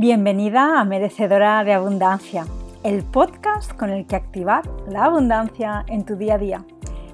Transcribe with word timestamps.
Bienvenida 0.00 0.80
a 0.80 0.84
Merecedora 0.86 1.62
de 1.62 1.74
Abundancia, 1.74 2.46
el 2.84 3.04
podcast 3.04 3.74
con 3.74 3.90
el 3.90 4.06
que 4.06 4.16
activar 4.16 4.66
la 4.88 5.04
abundancia 5.04 5.84
en 5.88 6.06
tu 6.06 6.16
día 6.16 6.36
a 6.36 6.38
día. 6.38 6.64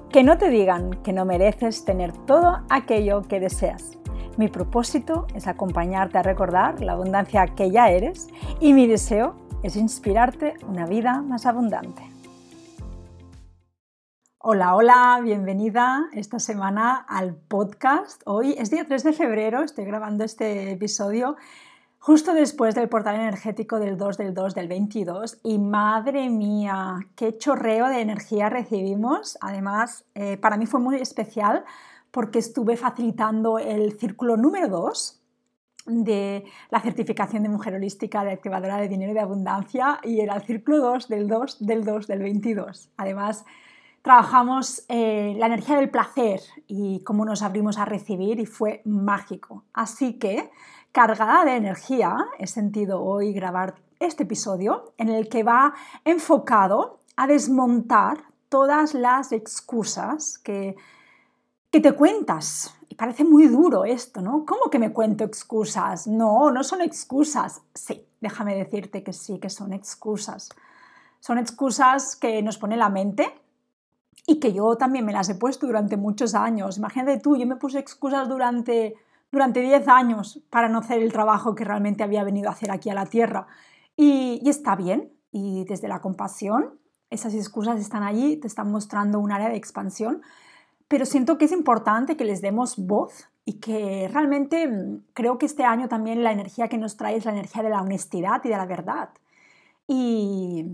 Que 0.09 0.23
no 0.23 0.37
te 0.37 0.47
digan 0.47 1.03
que 1.03 1.11
no 1.11 1.25
mereces 1.25 1.83
tener 1.83 2.13
todo 2.25 2.61
aquello 2.69 3.23
que 3.23 3.41
deseas. 3.41 3.97
Mi 4.37 4.47
propósito 4.47 5.27
es 5.35 5.47
acompañarte 5.47 6.17
a 6.17 6.23
recordar 6.23 6.79
la 6.81 6.93
abundancia 6.93 7.45
que 7.47 7.71
ya 7.71 7.89
eres 7.89 8.29
y 8.61 8.71
mi 8.71 8.87
deseo 8.87 9.35
es 9.63 9.75
inspirarte 9.75 10.53
una 10.65 10.85
vida 10.85 11.21
más 11.21 11.45
abundante. 11.45 12.03
Hola, 14.39 14.77
hola, 14.77 15.19
bienvenida 15.21 16.07
esta 16.13 16.39
semana 16.39 17.05
al 17.09 17.35
podcast. 17.35 18.21
Hoy 18.25 18.55
es 18.57 18.71
día 18.71 18.85
3 18.87 19.03
de 19.03 19.11
febrero, 19.11 19.61
estoy 19.61 19.83
grabando 19.83 20.23
este 20.23 20.71
episodio 20.71 21.35
justo 21.99 22.33
después 22.33 22.75
del 22.75 22.89
portal 22.89 23.15
energético 23.15 23.79
del 23.79 23.97
2 23.97 24.17
del 24.17 24.33
2 24.33 24.55
del 24.55 24.67
22 24.67 25.39
y 25.43 25.59
madre 25.59 26.29
mía, 26.29 26.99
qué 27.15 27.37
chorreo 27.37 27.87
de 27.87 28.01
energía 28.01 28.49
recibimos. 28.49 29.37
Además, 29.41 30.05
eh, 30.15 30.37
para 30.37 30.57
mí 30.57 30.65
fue 30.65 30.79
muy 30.79 30.97
especial 30.97 31.63
porque 32.11 32.39
estuve 32.39 32.77
facilitando 32.77 33.59
el 33.59 33.99
círculo 33.99 34.37
número 34.37 34.67
2 34.69 35.21
de 35.87 36.45
la 36.69 36.81
certificación 36.81 37.43
de 37.43 37.49
mujer 37.49 37.73
holística 37.75 38.23
de 38.23 38.31
activadora 38.31 38.77
de 38.77 38.89
dinero 38.89 39.11
y 39.11 39.15
de 39.15 39.21
abundancia 39.21 39.99
y 40.03 40.19
era 40.19 40.35
el 40.35 40.43
círculo 40.43 40.79
2 40.79 41.07
del 41.07 41.27
2 41.27 41.65
del 41.65 41.85
2 41.85 42.07
del 42.07 42.19
22. 42.19 42.89
Además, 42.97 43.45
trabajamos 44.07 44.85
eh, 44.87 45.35
la 45.37 45.47
energía 45.47 45.75
del 45.75 45.89
placer 45.89 46.39
y 46.65 47.01
cómo 47.03 47.25
nos 47.25 47.41
abrimos 47.41 47.77
a 47.77 47.83
recibir 47.83 48.39
y 48.39 48.45
fue 48.45 48.81
mágico. 48.85 49.65
Así 49.73 50.13
que 50.13 50.49
cargada 50.93 51.43
de 51.43 51.57
energía, 51.57 52.15
he 52.39 52.47
sentido 52.47 53.03
hoy 53.03 53.33
grabar 53.33 53.75
este 53.99 54.23
episodio 54.23 54.93
en 54.97 55.09
el 55.09 55.27
que 55.27 55.43
va 55.43 55.73
enfocado 56.05 57.01
a 57.17 57.27
desmontar 57.27 58.19
todas 58.47 58.93
las 58.93 59.33
excusas 59.33 60.37
que, 60.37 60.77
que 61.69 61.81
te 61.81 61.91
cuentas. 61.91 62.73
Y 62.87 62.95
parece 62.95 63.25
muy 63.25 63.49
duro 63.49 63.83
esto, 63.83 64.21
¿no? 64.21 64.45
¿Cómo 64.45 64.69
que 64.71 64.79
me 64.79 64.93
cuento 64.93 65.25
excusas? 65.25 66.07
No, 66.07 66.49
no 66.49 66.63
son 66.63 66.79
excusas. 66.79 67.61
Sí, 67.73 68.07
déjame 68.21 68.55
decirte 68.55 69.03
que 69.03 69.11
sí, 69.11 69.37
que 69.37 69.49
son 69.49 69.73
excusas. 69.73 70.47
Son 71.19 71.37
excusas 71.37 72.15
que 72.15 72.41
nos 72.41 72.57
pone 72.57 72.77
la 72.77 72.87
mente 72.87 73.33
y 74.27 74.39
que 74.39 74.53
yo 74.53 74.75
también 74.75 75.05
me 75.05 75.13
las 75.13 75.29
he 75.29 75.35
puesto 75.35 75.65
durante 75.65 75.97
muchos 75.97 76.35
años. 76.35 76.77
Imagínate 76.77 77.19
tú, 77.19 77.35
yo 77.35 77.47
me 77.47 77.55
puse 77.55 77.79
excusas 77.79 78.29
durante 78.29 78.95
durante 79.31 79.61
10 79.61 79.87
años 79.87 80.41
para 80.49 80.69
no 80.69 80.79
hacer 80.79 81.01
el 81.01 81.11
trabajo 81.11 81.55
que 81.55 81.65
realmente 81.65 82.03
había 82.03 82.23
venido 82.23 82.49
a 82.49 82.53
hacer 82.53 82.71
aquí 82.71 82.89
a 82.89 82.93
la 82.93 83.05
Tierra. 83.05 83.47
Y, 83.95 84.47
está 84.47 84.75
bien, 84.75 85.11
y 85.31 85.65
desde 85.65 85.87
la 85.87 86.01
compasión, 86.01 86.79
esas 87.09 87.33
excusas 87.33 87.79
están 87.79 88.03
allí, 88.03 88.37
te 88.37 88.47
están 88.47 88.71
mostrando 88.71 89.19
un 89.19 89.31
área 89.31 89.49
de 89.49 89.57
expansión, 89.57 90.21
pero 90.87 91.05
siento 91.05 91.37
que 91.37 91.45
es 91.45 91.51
importante 91.51 92.15
que 92.15 92.25
les 92.25 92.41
demos 92.41 92.77
voz 92.77 93.27
y 93.43 93.53
que 93.53 94.09
realmente 94.11 94.67
mm, 94.67 95.03
creo 95.13 95.37
que 95.37 95.45
este 95.45 95.63
año 95.63 95.87
también 95.87 96.23
la 96.23 96.31
energía 96.31 96.67
que 96.69 96.77
nos 96.77 96.95
trae 96.95 97.17
es 97.17 97.25
la 97.25 97.31
energía 97.31 97.63
de 97.63 97.69
la 97.69 97.81
honestidad 97.81 98.41
y 98.43 98.49
de 98.49 98.57
la 98.57 98.65
verdad. 98.65 99.09
Y, 99.87 100.65
y 100.65 100.66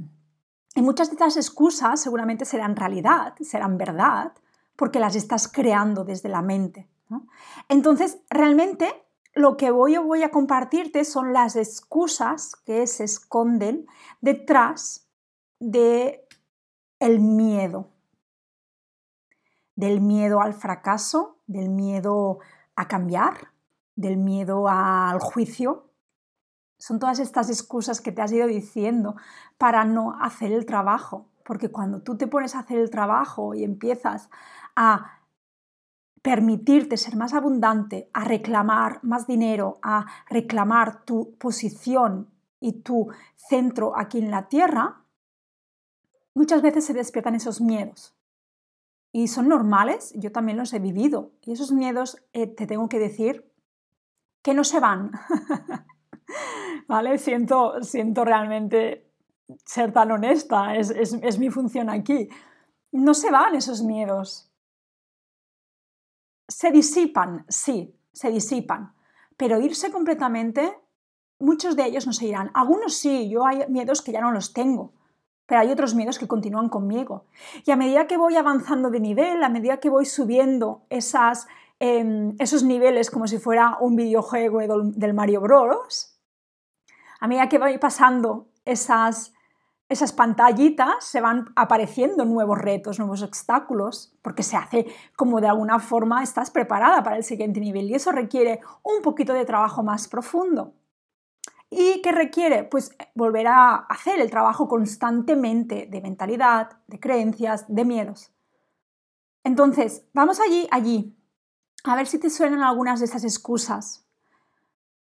muchas 0.84 1.10
de 1.10 1.14
estas 1.14 1.38
excusas 1.38 2.02
seguramente 2.02 2.46
serán 2.46 2.76
realidad, 2.76 3.34
serán 3.42 3.78
verdad, 3.78 4.34
porque 4.76 5.00
las 5.00 5.16
estás 5.16 5.48
creando 5.48 6.04
desde 6.04 6.30
la 6.30 6.42
mente. 6.42 6.88
Entonces, 7.70 8.20
realmente 8.30 9.06
lo 9.34 9.58
que 9.58 9.72
voy, 9.72 9.98
voy 9.98 10.24
a 10.24 10.32
compartirte 10.32 11.06
son 11.06 11.34
las 11.34 11.56
excusas 11.56 12.56
que 12.66 12.86
se 12.88 13.04
esconden 13.04 13.88
detrás 14.22 15.08
de 15.60 16.28
el 17.00 17.20
miedo. 17.20 17.90
Del 19.76 20.02
miedo 20.02 20.42
al 20.42 20.54
fracaso, 20.54 21.40
del 21.48 21.70
miedo 21.70 22.40
a 22.76 22.88
cambiar, 22.88 23.54
del 23.96 24.18
miedo 24.18 24.68
al 24.68 25.20
juicio. 25.20 25.90
Son 26.84 27.00
todas 27.00 27.20
estas 27.20 27.50
excusas 27.50 28.02
que 28.02 28.12
te 28.12 28.22
has 28.22 28.34
ido 28.34 28.46
diciendo 28.46 29.16
para 29.58 29.86
no 29.86 30.18
hacer 30.20 30.52
el 30.52 30.66
trabajo. 30.66 31.30
Porque 31.46 31.72
cuando 31.72 32.02
tú 32.02 32.18
te 32.18 32.28
pones 32.28 32.56
a 32.56 32.60
hacer 32.60 32.78
el 32.78 32.90
trabajo 32.90 33.54
y 33.54 33.64
empiezas 33.64 34.30
a 34.76 35.22
permitirte 36.22 36.98
ser 36.98 37.16
más 37.16 37.34
abundante, 37.34 38.10
a 38.12 38.26
reclamar 38.26 39.00
más 39.02 39.28
dinero, 39.28 39.80
a 39.82 40.08
reclamar 40.30 41.06
tu 41.06 41.38
posición 41.38 42.30
y 42.60 42.82
tu 42.82 43.08
centro 43.38 43.98
aquí 43.98 44.18
en 44.18 44.30
la 44.30 44.50
tierra, 44.50 45.06
muchas 46.34 46.62
veces 46.62 46.84
se 46.84 46.94
despiertan 46.94 47.36
esos 47.36 47.62
miedos. 47.62 48.14
Y 49.14 49.30
son 49.30 49.48
normales, 49.48 50.12
yo 50.18 50.34
también 50.34 50.58
los 50.58 50.74
he 50.74 50.80
vivido. 50.80 51.32
Y 51.44 51.54
esos 51.54 51.72
miedos, 51.72 52.22
eh, 52.34 52.48
te 52.48 52.68
tengo 52.68 52.90
que 52.90 53.00
decir, 53.00 53.50
que 54.42 54.54
no 54.54 54.66
se 54.66 54.82
van. 54.82 55.12
¿Vale? 56.88 57.18
Siento, 57.18 57.82
siento 57.82 58.26
realmente 58.26 59.10
ser 59.66 59.92
tan 59.92 60.12
honesta, 60.12 60.76
es 60.76 61.40
mi 61.40 61.50
función 61.50 61.90
aquí. 61.90 62.30
No 62.92 63.14
se 63.14 63.32
van 63.32 63.56
esos 63.56 63.82
miedos 63.84 64.54
se 66.48 66.72
disipan, 66.72 67.46
sí, 67.48 67.96
se 68.12 68.30
disipan, 68.30 68.94
pero 69.38 69.60
irse 69.60 69.92
completamente, 69.92 70.78
muchos 71.40 71.76
de 71.76 71.86
ellos 71.86 72.06
no 72.06 72.14
se 72.14 72.28
irán. 72.28 72.52
Algunos 72.54 72.96
sí, 72.96 73.30
yo 73.30 73.46
hay 73.46 73.66
miedos 73.70 74.02
que 74.02 74.12
ya 74.12 74.22
no 74.22 74.32
los 74.32 74.54
tengo, 74.54 74.94
pero 75.46 75.62
hay 75.62 75.72
otros 75.72 75.96
miedos 75.96 76.20
que 76.20 76.28
continúan 76.28 76.70
conmigo. 76.70 77.26
Y 77.66 77.72
a 77.72 77.76
medida 77.76 78.08
que 78.08 78.18
voy 78.18 78.36
avanzando 78.36 78.90
de 78.90 79.00
nivel, 79.00 79.44
a 79.44 79.50
medida 79.50 79.78
que 79.78 79.90
voy 79.90 80.06
subiendo 80.06 80.86
esas, 80.90 81.48
em, 81.80 82.36
esos 82.40 82.64
niveles 82.64 83.10
como 83.10 83.28
si 83.28 83.40
fuera 83.40 83.78
un 83.80 83.96
videojuego 83.96 84.60
del 84.84 85.14
Mario 85.14 85.42
Bros., 85.42 86.13
a 87.24 87.28
medida 87.28 87.48
que 87.48 87.58
voy 87.58 87.78
pasando 87.78 88.50
esas 88.66 89.34
esas 89.88 90.12
pantallitas 90.12 91.06
se 91.06 91.22
van 91.22 91.54
apareciendo 91.56 92.26
nuevos 92.26 92.58
retos, 92.58 93.00
nuevos 93.00 93.22
obstáculos, 93.22 94.14
porque 94.22 94.44
se 94.44 94.58
hace 94.58 94.88
como 95.16 95.40
de 95.40 95.48
alguna 95.48 95.80
forma 95.80 96.22
estás 96.22 96.52
preparada 96.52 97.02
para 97.02 97.16
el 97.16 97.24
siguiente 97.24 97.62
nivel 97.62 97.90
y 97.90 97.96
eso 97.96 98.12
requiere 98.12 98.60
un 98.82 99.02
poquito 99.02 99.34
de 99.34 99.46
trabajo 99.46 99.84
más 99.84 100.10
profundo. 100.10 100.74
¿Y 101.70 102.02
qué 102.02 102.12
requiere? 102.12 102.66
Pues 102.66 102.94
volver 103.16 103.48
a 103.48 103.76
hacer 103.76 104.20
el 104.20 104.30
trabajo 104.30 104.68
constantemente 104.68 105.88
de 105.90 106.02
mentalidad, 106.02 106.72
de 106.88 107.00
creencias, 107.00 107.66
de 107.70 107.86
miedos. 107.86 108.34
Entonces, 109.46 110.06
vamos 110.14 110.42
allí, 110.42 110.68
allí, 110.72 111.16
a 111.86 111.96
ver 111.96 112.08
si 112.08 112.20
te 112.20 112.30
suenan 112.30 112.64
algunas 112.64 113.00
de 113.00 113.06
esas 113.06 113.24
excusas. 113.24 114.03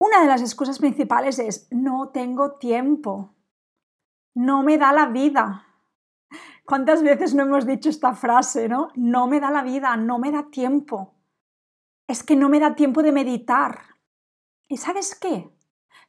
Una 0.03 0.19
de 0.19 0.25
las 0.25 0.41
excusas 0.41 0.79
principales 0.79 1.37
es 1.37 1.67
no 1.69 2.09
tengo 2.09 2.53
tiempo 2.53 3.35
no 4.33 4.63
me 4.63 4.79
da 4.79 4.91
la 4.93 5.05
vida. 5.05 5.67
¿Cuántas 6.65 7.03
veces 7.03 7.35
no 7.35 7.43
hemos 7.43 7.67
dicho 7.67 7.87
esta 7.89 8.15
frase, 8.15 8.67
no? 8.67 8.89
No 8.95 9.27
me 9.27 9.39
da 9.39 9.51
la 9.51 9.61
vida, 9.61 9.95
no 9.97 10.17
me 10.17 10.31
da 10.31 10.49
tiempo. 10.49 11.13
Es 12.07 12.23
que 12.23 12.35
no 12.35 12.49
me 12.49 12.59
da 12.59 12.73
tiempo 12.73 13.03
de 13.03 13.11
meditar. 13.11 13.79
¿Y 14.67 14.77
sabes 14.77 15.13
qué? 15.13 15.55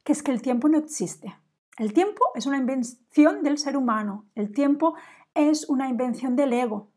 Que 0.05 0.13
es 0.13 0.23
que 0.23 0.31
el 0.31 0.41
tiempo 0.41 0.71
no 0.71 0.79
existe. 0.79 1.37
El 1.77 1.93
tiempo 1.93 2.25
es 2.35 2.47
una 2.47 2.57
invención 2.57 3.43
del 3.43 3.59
ser 3.59 3.77
humano. 3.77 4.25
El 4.35 4.53
tiempo 4.53 4.95
es 5.35 5.69
una 5.69 5.91
invención 5.91 6.35
del 6.35 6.55
ego. 6.55 6.93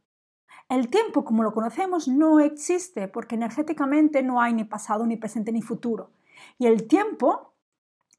El 0.69 0.87
tiempo, 0.87 1.25
como 1.25 1.43
lo 1.43 1.51
conocemos, 1.51 2.07
no 2.07 2.39
existe 2.39 3.09
porque 3.09 3.35
energéticamente 3.35 4.23
no 4.23 4.39
hay 4.39 4.53
ni 4.53 4.63
pasado, 4.63 5.05
ni 5.05 5.17
presente, 5.17 5.51
ni 5.51 5.61
futuro. 5.61 6.11
Y 6.57 6.67
el 6.67 6.87
tiempo 6.87 7.53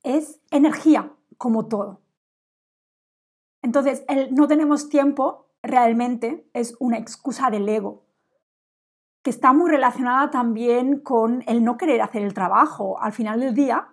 es 0.02 0.40
energía, 0.50 1.12
como 1.36 1.66
todo. 1.66 2.00
Entonces, 3.62 4.04
el 4.08 4.34
no 4.34 4.46
tenemos 4.46 4.88
tiempo 4.88 5.46
realmente 5.62 6.48
es 6.52 6.76
una 6.78 6.98
excusa 6.98 7.50
del 7.50 7.68
ego, 7.68 8.04
que 9.22 9.30
está 9.30 9.52
muy 9.52 9.70
relacionada 9.70 10.30
también 10.30 11.00
con 11.00 11.42
el 11.48 11.64
no 11.64 11.76
querer 11.76 12.00
hacer 12.00 12.22
el 12.22 12.32
trabajo. 12.32 13.00
Al 13.00 13.12
final 13.12 13.40
del 13.40 13.54
día, 13.54 13.88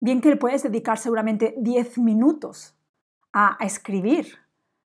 bien 0.00 0.20
que 0.20 0.30
le 0.30 0.36
puedes 0.36 0.64
dedicar 0.64 0.98
seguramente 0.98 1.54
10 1.58 1.98
minutos 1.98 2.76
a, 3.32 3.56
escribir, 3.60 4.38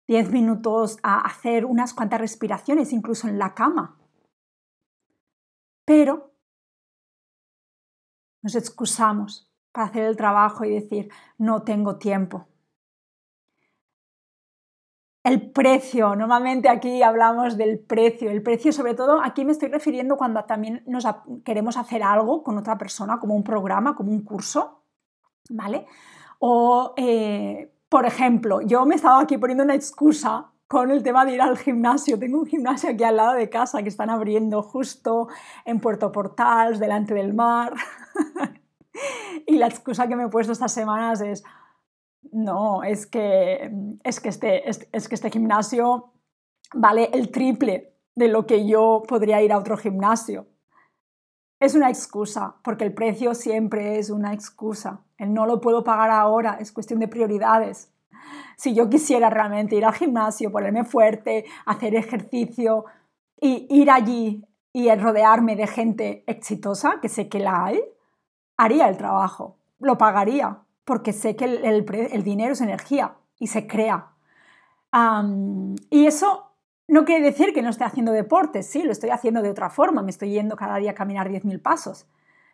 10 0.07 0.31
minutos 0.31 0.97
a 1.03 1.21
hacer 1.21 1.63
unas 1.63 1.93
cuantas 1.93 2.19
respiraciones, 2.19 2.91
incluso 2.91 3.27
en 3.27 3.39
la 3.39 3.53
cama. 3.53 3.97
Pero 5.85 6.30
nos 8.41 8.55
excusamos 8.55 9.51
para 9.71 9.87
hacer 9.87 10.03
el 10.03 10.17
trabajo 10.17 10.65
y 10.65 10.71
decir, 10.71 11.09
no 11.37 11.63
tengo 11.63 11.97
tiempo. 11.97 12.47
El 15.23 15.51
precio, 15.51 16.15
normalmente 16.15 16.67
aquí 16.67 17.03
hablamos 17.03 17.55
del 17.55 17.79
precio. 17.79 18.31
El 18.31 18.41
precio, 18.41 18.71
sobre 18.73 18.95
todo, 18.95 19.21
aquí 19.23 19.45
me 19.45 19.51
estoy 19.51 19.69
refiriendo 19.69 20.17
cuando 20.17 20.43
también 20.45 20.83
nos 20.87 21.05
queremos 21.45 21.77
hacer 21.77 22.01
algo 22.01 22.43
con 22.43 22.57
otra 22.57 22.77
persona, 22.77 23.19
como 23.19 23.35
un 23.35 23.43
programa, 23.43 23.95
como 23.95 24.11
un 24.11 24.23
curso. 24.23 24.81
¿vale? 25.49 25.85
O, 26.39 26.93
eh, 26.97 27.73
por 27.89 28.05
ejemplo, 28.05 28.61
yo 28.61 28.85
me 28.85 28.95
estaba 28.95 29.21
aquí 29.21 29.37
poniendo 29.37 29.63
una 29.63 29.75
excusa 29.75 30.51
con 30.67 30.89
el 30.89 31.03
tema 31.03 31.25
de 31.25 31.33
ir 31.33 31.41
al 31.41 31.57
gimnasio. 31.57 32.17
Tengo 32.17 32.39
un 32.39 32.45
gimnasio 32.45 32.89
aquí 32.89 33.03
al 33.03 33.17
lado 33.17 33.33
de 33.33 33.49
casa 33.49 33.83
que 33.83 33.89
están 33.89 34.09
abriendo 34.09 34.63
justo 34.63 35.27
en 35.65 35.79
Puerto 35.79 36.11
Portal, 36.11 36.79
delante 36.79 37.13
del 37.13 37.33
mar. 37.33 37.73
y 39.47 39.57
la 39.57 39.67
excusa 39.67 40.07
que 40.07 40.15
me 40.15 40.23
he 40.23 40.29
puesto 40.29 40.51
estas 40.51 40.73
semanas 40.73 41.21
es, 41.21 41.43
no, 42.31 42.83
es 42.83 43.07
que, 43.07 43.71
es 44.03 44.19
que, 44.19 44.29
este, 44.29 44.69
es, 44.69 45.07
que 45.07 45.15
este 45.15 45.31
gimnasio 45.31 46.13
vale 46.73 47.09
el 47.13 47.31
triple 47.31 47.95
de 48.15 48.27
lo 48.27 48.45
que 48.45 48.67
yo 48.67 49.03
podría 49.07 49.41
ir 49.41 49.51
a 49.51 49.57
otro 49.57 49.77
gimnasio. 49.77 50.47
Es 51.59 51.75
una 51.75 51.89
excusa, 51.89 52.55
porque 52.63 52.83
el 52.83 52.93
precio 52.93 53.35
siempre 53.35 53.99
es 53.99 54.09
una 54.09 54.33
excusa. 54.33 55.01
El 55.17 55.33
no 55.33 55.45
lo 55.45 55.61
puedo 55.61 55.83
pagar 55.83 56.09
ahora, 56.09 56.57
es 56.59 56.71
cuestión 56.71 56.99
de 56.99 57.07
prioridades 57.07 57.91
si 58.61 58.75
yo 58.75 58.89
quisiera 58.89 59.31
realmente 59.31 59.75
ir 59.75 59.85
al 59.85 59.93
gimnasio, 59.95 60.51
ponerme 60.51 60.85
fuerte, 60.85 61.45
hacer 61.65 61.95
ejercicio 61.95 62.85
y 63.39 63.65
ir 63.69 63.89
allí 63.89 64.45
y 64.71 64.93
rodearme 64.93 65.55
de 65.55 65.65
gente 65.65 66.23
exitosa, 66.27 66.99
que 67.01 67.09
sé 67.09 67.27
que 67.27 67.39
la 67.39 67.65
hay, 67.65 67.81
haría 68.63 68.87
el 68.87 68.97
trabajo, 68.97 69.57
lo 69.79 69.97
pagaría, 69.97 70.59
porque 70.85 71.13
sé 71.13 71.35
que 71.35 71.45
el, 71.45 72.23
dinero 72.23 72.53
es 72.53 72.61
energía 72.61 73.15
y 73.39 73.47
se 73.47 73.67
crea. 73.67 74.07
y 75.89 76.05
eso 76.05 76.51
no 76.87 77.05
quiere 77.05 77.23
decir 77.23 77.53
que 77.53 77.61
no 77.61 77.69
esté 77.69 77.83
haciendo 77.85 78.11
deporte, 78.11 78.63
sí, 78.63 78.83
lo 78.83 78.91
estoy 78.91 79.11
haciendo 79.11 79.41
de 79.41 79.49
otra 79.49 79.69
forma, 79.69 80.01
me 80.01 80.11
estoy 80.11 80.31
yendo 80.31 80.55
cada 80.55 80.77
día 80.77 80.91
a 80.91 80.95
caminar 80.95 81.29
10.000 81.29 81.61
pasos. 81.61 82.07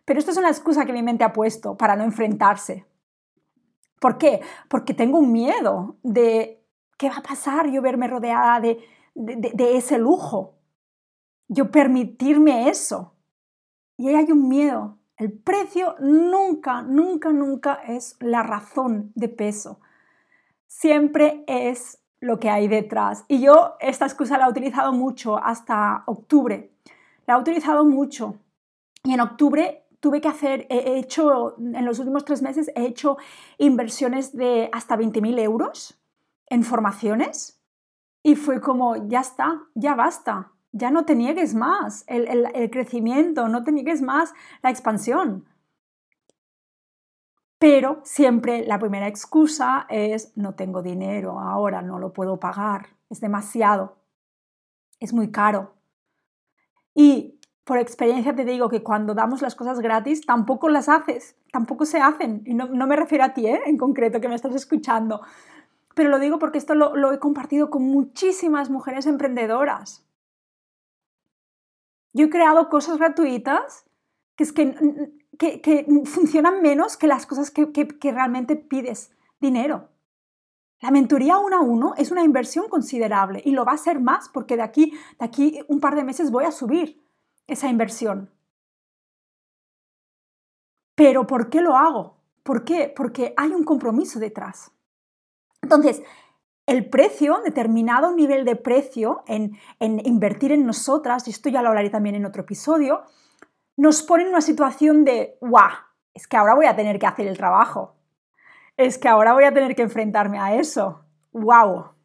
Pero 0.04 0.20
esto 0.20 0.30
es 0.30 0.36
una 0.38 0.48
excusa 0.48 0.86
que 0.86 0.92
mi 0.92 1.02
mente 1.02 1.24
ha 1.24 1.32
puesto 1.32 1.76
para 1.76 1.96
no 1.96 2.04
enfrentarse 2.04 2.86
¿Por 4.00 4.18
qué? 4.18 4.40
Porque 4.68 4.94
tengo 4.94 5.18
un 5.18 5.32
miedo 5.32 5.96
de 6.02 6.64
qué 6.96 7.08
va 7.08 7.16
a 7.16 7.22
pasar 7.22 7.70
yo 7.70 7.82
verme 7.82 8.06
rodeada 8.06 8.60
de, 8.60 8.78
ese 9.76 9.98
lujo, 9.98 10.54
yo 11.48 11.70
permitirme 11.70 12.68
eso. 12.68 13.14
Y 13.96 14.08
ahí 14.08 14.14
hay 14.14 14.32
un 14.32 14.48
miedo. 14.48 14.97
El 15.18 15.32
precio 15.32 15.96
nunca, 15.98 16.82
nunca, 16.82 17.32
nunca 17.32 17.74
es 17.74 18.16
la 18.20 18.44
razón 18.44 19.10
de 19.16 19.28
peso. 19.28 19.80
Siempre 20.68 21.42
es 21.48 21.98
lo 22.20 22.38
que 22.38 22.50
hay 22.50 22.68
detrás. 22.68 23.24
Y 23.26 23.40
yo 23.40 23.74
esta 23.80 24.06
excusa 24.06 24.38
la 24.38 24.46
he 24.46 24.50
utilizado 24.50 24.92
mucho 24.92 25.36
hasta 25.36 26.04
octubre. 26.06 26.72
La 27.26 27.34
he 27.34 27.40
utilizado 27.40 27.84
mucho. 27.84 28.36
Y 29.02 29.12
en 29.12 29.20
octubre 29.20 29.84
tuve 29.98 30.20
que 30.20 30.28
hacer, 30.28 30.66
he 30.70 30.98
hecho, 30.98 31.56
en 31.58 31.84
los 31.84 31.98
últimos 31.98 32.24
tres 32.24 32.40
meses, 32.40 32.70
he 32.76 32.86
hecho 32.86 33.16
inversiones 33.58 34.36
de 34.36 34.70
hasta 34.72 34.96
20.000 34.96 35.40
euros 35.40 36.00
en 36.46 36.62
formaciones 36.62 37.60
y 38.22 38.36
fue 38.36 38.60
como, 38.60 39.08
ya 39.08 39.20
está, 39.20 39.62
ya 39.74 39.94
basta, 39.96 40.52
ya 40.72 40.90
no 40.90 41.04
te 41.04 41.14
niegues 41.14 41.54
más 41.54 42.04
el, 42.06 42.70
crecimiento, 42.70 43.48
no 43.48 43.62
te 43.62 43.72
niegues 43.72 44.02
más 44.02 44.32
la 44.62 44.70
expansión. 44.70 45.46
Pero 47.58 48.00
siempre 48.04 48.64
la 48.64 48.78
primera 48.78 49.08
excusa 49.08 49.86
es 49.88 50.36
no 50.36 50.54
tengo 50.54 50.82
dinero, 50.82 51.40
ahora 51.40 51.82
no 51.82 51.98
lo 51.98 52.12
puedo 52.12 52.38
pagar, 52.38 52.88
es 53.10 53.20
demasiado, 53.20 53.96
es 55.00 55.12
muy 55.12 55.30
caro. 55.32 55.74
Y 56.94 57.38
por 57.64 57.78
experiencia 57.78 58.34
te 58.34 58.44
digo 58.44 58.68
que 58.68 58.82
cuando 58.82 59.14
damos 59.14 59.42
las 59.42 59.54
cosas 59.54 59.80
gratis, 59.80 60.24
tampoco 60.24 60.68
las 60.68 60.88
haces, 60.88 61.36
tampoco 61.52 61.84
se 61.84 62.00
hacen. 62.00 62.42
Y 62.46 62.54
no, 62.54 62.68
me 62.68 62.96
refiero 62.96 63.24
a 63.24 63.34
ti 63.34 63.46
¿eh? 63.46 63.60
en 63.66 63.76
concreto 63.76 64.20
que 64.20 64.28
me 64.28 64.34
estás 64.34 64.54
escuchando, 64.54 65.20
pero 65.94 66.10
lo 66.10 66.18
digo 66.18 66.38
porque 66.38 66.58
esto 66.58 66.74
lo, 66.74 67.12
he 67.12 67.18
compartido 67.18 67.70
con 67.70 67.82
muchísimas 67.82 68.70
mujeres 68.70 69.06
emprendedoras. 69.06 70.07
Yo 72.12 72.26
he 72.26 72.30
creado 72.30 72.68
cosas 72.68 72.98
gratuitas 72.98 73.84
que, 74.36 74.44
es 74.44 74.52
que, 74.52 75.60
que, 75.60 75.86
funcionan 76.04 76.62
menos 76.62 76.96
que 76.96 77.06
las 77.06 77.26
cosas 77.26 77.50
que, 77.50 77.70
que, 77.72 78.12
realmente 78.12 78.56
pides 78.56 79.10
dinero. 79.40 79.88
La 80.80 80.90
mentoría 80.90 81.38
uno 81.38 81.56
a 81.56 81.60
uno 81.60 81.94
es 81.96 82.10
una 82.10 82.22
inversión 82.22 82.68
considerable 82.68 83.42
y 83.44 83.50
lo 83.50 83.64
va 83.64 83.72
a 83.72 83.78
ser 83.78 84.00
más 84.00 84.28
porque 84.28 84.56
de 84.56 84.62
aquí, 84.62 84.92
de 85.18 85.24
aquí 85.24 85.60
un 85.68 85.80
par 85.80 85.96
de 85.96 86.04
meses 86.04 86.30
voy 86.30 86.44
a 86.44 86.52
subir 86.52 87.02
esa 87.46 87.68
inversión. 87.68 88.30
Pero 90.94 91.26
¿por 91.26 91.50
qué 91.50 91.60
lo 91.60 91.76
hago? 91.76 92.16
¿Por 92.42 92.64
qué? 92.64 92.92
Porque 92.94 93.34
hay 93.36 93.50
un 93.50 93.64
compromiso 93.64 94.18
detrás. 94.18 94.70
Entonces, 95.62 96.02
el 96.68 96.88
precio, 96.88 97.40
determinado 97.44 98.14
nivel 98.14 98.44
de 98.44 98.54
precio 98.54 99.24
en, 99.26 99.58
invertir 99.80 100.52
en 100.52 100.66
nosotras, 100.66 101.26
y 101.26 101.30
esto 101.30 101.48
ya 101.48 101.62
lo 101.62 101.68
hablaré 101.68 101.90
también 101.90 102.14
en 102.14 102.26
otro 102.26 102.42
episodio, 102.42 103.02
nos 103.76 104.02
pone 104.02 104.22
en 104.22 104.28
una 104.28 104.40
situación 104.40 105.04
de, 105.04 105.36
¡guau! 105.40 105.70
Es 106.14 106.28
que 106.28 106.36
ahora 106.36 106.54
voy 106.54 106.66
a 106.66 106.76
tener 106.76 106.98
que 106.98 107.06
hacer 107.06 107.26
el 107.26 107.36
trabajo. 107.36 107.96
Es 108.76 108.98
que 108.98 109.08
ahora 109.08 109.32
voy 109.32 109.44
a 109.44 109.54
tener 109.54 109.74
que 109.74 109.82
enfrentarme 109.82 110.38
a 110.38 110.54
eso. 110.54 111.04
¡Wow! 111.32 111.96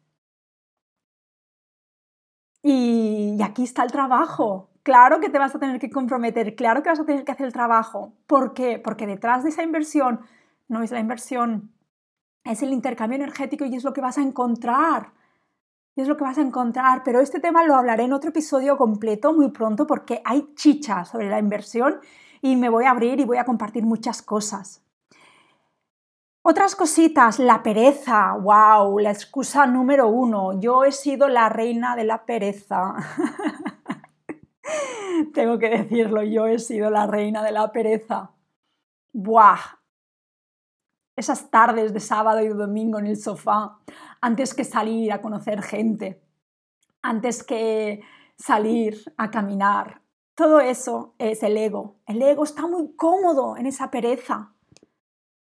y 2.66 3.42
aquí 3.42 3.62
está 3.62 3.82
el 3.82 3.92
trabajo 3.92 4.70
claro 4.84 5.18
que 5.18 5.30
te 5.30 5.38
vas 5.38 5.54
a 5.56 5.58
tener 5.58 5.80
que 5.80 5.90
comprometer, 5.90 6.54
claro 6.54 6.82
que 6.82 6.90
vas 6.90 7.00
a 7.00 7.06
tener 7.06 7.24
que 7.24 7.32
hacer 7.32 7.46
el 7.46 7.52
trabajo. 7.52 8.12
¿Por 8.28 8.54
qué? 8.54 8.78
Porque 8.78 9.08
detrás 9.08 9.42
de 9.42 9.48
esa 9.48 9.64
inversión 9.64 10.20
no 10.68 10.82
es 10.82 10.92
la 10.92 11.00
inversión, 11.00 11.72
es 12.44 12.62
el 12.62 12.72
intercambio 12.72 13.16
energético 13.16 13.64
y 13.64 13.74
es 13.74 13.84
lo 13.84 13.92
que 13.92 14.00
vas 14.00 14.18
a 14.18 14.22
encontrar. 14.22 15.12
Es 15.96 16.08
lo 16.08 16.16
que 16.16 16.24
vas 16.24 16.38
a 16.38 16.42
encontrar, 16.42 17.02
pero 17.04 17.20
este 17.20 17.40
tema 17.40 17.64
lo 17.64 17.76
hablaré 17.76 18.04
en 18.04 18.12
otro 18.12 18.30
episodio 18.30 18.76
completo 18.76 19.32
muy 19.32 19.50
pronto 19.50 19.86
porque 19.86 20.20
hay 20.24 20.52
chicha 20.54 21.04
sobre 21.04 21.30
la 21.30 21.38
inversión 21.38 22.00
y 22.42 22.56
me 22.56 22.68
voy 22.68 22.84
a 22.84 22.90
abrir 22.90 23.20
y 23.20 23.24
voy 23.24 23.38
a 23.38 23.44
compartir 23.44 23.84
muchas 23.84 24.20
cosas. 24.20 24.82
Otras 26.42 26.76
cositas, 26.76 27.38
la 27.38 27.62
pereza, 27.62 28.34
wow, 28.34 28.98
la 28.98 29.12
excusa 29.12 29.66
número 29.66 30.08
uno, 30.08 30.60
yo 30.60 30.84
he 30.84 30.92
sido 30.92 31.28
la 31.28 31.48
reina 31.48 31.96
de 31.96 32.04
la 32.04 32.26
pereza. 32.26 32.94
Tengo 35.32 35.58
que 35.58 35.70
decirlo, 35.70 36.22
yo 36.22 36.46
he 36.46 36.58
sido 36.58 36.90
la 36.90 37.06
reina 37.06 37.42
de 37.42 37.52
la 37.52 37.72
pereza. 37.72 38.32
¡Buah! 39.12 39.83
Esas 41.16 41.50
tardes 41.50 41.92
de 41.92 42.00
sábado 42.00 42.40
y 42.40 42.48
domingo 42.48 42.98
en 42.98 43.06
el 43.06 43.16
sofá, 43.16 43.78
antes 44.20 44.54
que 44.54 44.64
salir 44.64 45.12
a 45.12 45.20
conocer 45.20 45.62
gente, 45.62 46.22
antes 47.02 47.42
que 47.42 48.02
salir 48.36 49.12
a 49.16 49.30
caminar. 49.30 50.02
Todo 50.34 50.60
eso 50.60 51.14
es 51.18 51.42
el 51.42 51.56
ego. 51.56 51.96
El 52.06 52.20
ego 52.20 52.44
está 52.44 52.66
muy 52.66 52.94
cómodo 52.96 53.56
en 53.56 53.66
esa 53.66 53.90
pereza. 53.90 54.52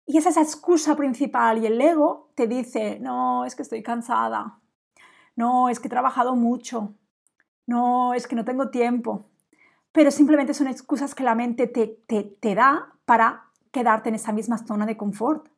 Y 0.06 0.16
esa 0.16 0.30
es 0.30 0.36
la 0.36 0.42
excusa 0.42 0.96
principal. 0.96 1.62
Y 1.62 1.66
el 1.66 1.78
ego 1.80 2.30
te 2.34 2.46
dice, 2.46 2.98
no, 3.00 3.44
es 3.44 3.54
que 3.54 3.62
estoy 3.62 3.82
cansada. 3.82 4.60
No, 5.36 5.68
es 5.68 5.78
que 5.78 5.88
he 5.88 5.90
trabajado 5.90 6.34
mucho 6.34 6.94
no, 7.68 8.14
es 8.14 8.26
que 8.26 8.34
no 8.34 8.44
tengo 8.44 8.70
tiempo. 8.70 9.26
Pero 9.92 10.10
simplemente 10.10 10.54
son 10.54 10.68
excusas 10.68 11.14
que 11.14 11.22
la 11.22 11.34
mente 11.34 11.66
te, 11.66 11.86
te, 11.86 12.54
da 12.54 12.94
para 13.04 13.44
quedarte 13.70 14.08
en 14.08 14.14
esa 14.14 14.32
misma 14.32 14.58
zona 14.58 14.86
de 14.86 14.96
confort, 14.96 15.48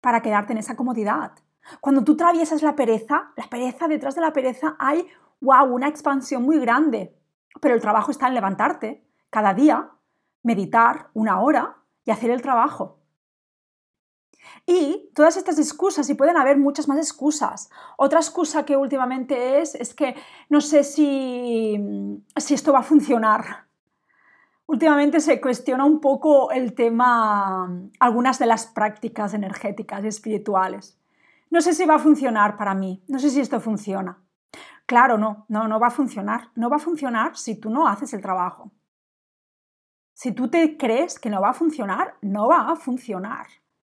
para 0.00 0.22
quedarte 0.22 0.52
en 0.52 0.58
esa 0.58 0.76
comodidad. 0.76 1.32
Cuando 1.80 2.02
tú 2.04 2.12
atraviesas 2.12 2.62
la 2.62 2.74
pereza, 2.74 3.32
la 3.36 3.48
pereza, 3.48 3.88
detrás 3.88 4.14
de 4.14 4.20
la 4.20 4.32
pereza 4.32 4.76
hay, 4.78 5.06
una 5.40 5.88
expansión 5.88 6.42
muy 6.42 6.58
grande. 6.58 7.16
Pero 7.60 7.74
el 7.74 7.80
trabajo 7.80 8.10
está 8.10 8.28
en 8.28 8.34
levantarte 8.34 9.04
cada 9.30 9.54
día, 9.54 9.90
meditar 10.42 11.10
una 11.14 11.40
hora 11.40 11.76
y 12.04 12.10
hacer 12.10 12.30
el 12.30 12.42
trabajo. 12.42 12.98
Y 14.66 15.10
todas 15.14 15.36
estas 15.36 15.58
excusas, 15.58 16.08
y 16.10 16.14
pueden 16.14 16.36
haber 16.36 16.56
muchas 16.56 16.88
más 16.88 16.98
excusas. 16.98 17.70
Otra 17.96 18.20
excusa 18.20 18.64
que 18.64 18.76
últimamente 18.76 19.60
es, 19.60 19.74
es 19.74 19.94
que 19.94 20.14
no 20.48 20.60
sé 20.60 20.84
si, 20.84 21.78
si 22.36 22.54
esto 22.54 22.72
va 22.72 22.80
a 22.80 22.84
funcionar. 22.84 23.69
Últimamente 24.70 25.18
se 25.18 25.40
cuestiona 25.40 25.84
un 25.84 26.00
poco 26.00 26.52
el 26.52 26.74
tema, 26.74 27.68
algunas 27.98 28.38
de 28.38 28.46
las 28.46 28.68
prácticas 28.68 29.34
energéticas 29.34 30.04
y 30.04 30.06
espirituales. 30.06 30.96
No 31.50 31.60
sé 31.60 31.74
si 31.74 31.84
va 31.86 31.96
a 31.96 31.98
funcionar 31.98 32.56
para 32.56 32.72
mí, 32.72 33.02
no 33.08 33.18
sé 33.18 33.30
si 33.30 33.40
esto 33.40 33.58
funciona. 33.58 34.22
Claro, 34.86 35.18
no, 35.18 35.44
no, 35.48 35.66
no 35.66 35.80
va 35.80 35.88
a 35.88 35.90
funcionar. 35.90 36.50
No 36.54 36.70
va 36.70 36.76
a 36.76 36.78
funcionar 36.78 37.36
si 37.36 37.56
tú 37.58 37.68
no 37.68 37.88
haces 37.88 38.12
el 38.12 38.20
trabajo. 38.22 38.70
Si 40.14 40.30
tú 40.30 40.48
te 40.48 40.76
crees 40.76 41.18
que 41.18 41.30
no 41.30 41.40
va 41.40 41.50
a 41.50 41.54
funcionar, 41.54 42.14
no 42.22 42.46
va 42.46 42.70
a 42.70 42.76
funcionar. 42.76 43.48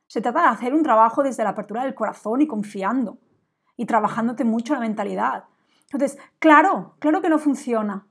Se 0.06 0.20
trata 0.20 0.42
de 0.42 0.48
hacer 0.48 0.74
un 0.74 0.82
trabajo 0.82 1.22
desde 1.22 1.42
la 1.42 1.50
apertura 1.50 1.84
del 1.84 1.94
corazón 1.94 2.42
y 2.42 2.46
confiando 2.46 3.16
y 3.78 3.86
trabajándote 3.86 4.44
mucho 4.44 4.74
la 4.74 4.80
mentalidad. 4.80 5.44
Entonces, 5.84 6.18
claro, 6.38 6.96
claro 6.98 7.22
que 7.22 7.30
no 7.30 7.38
funciona 7.38 8.06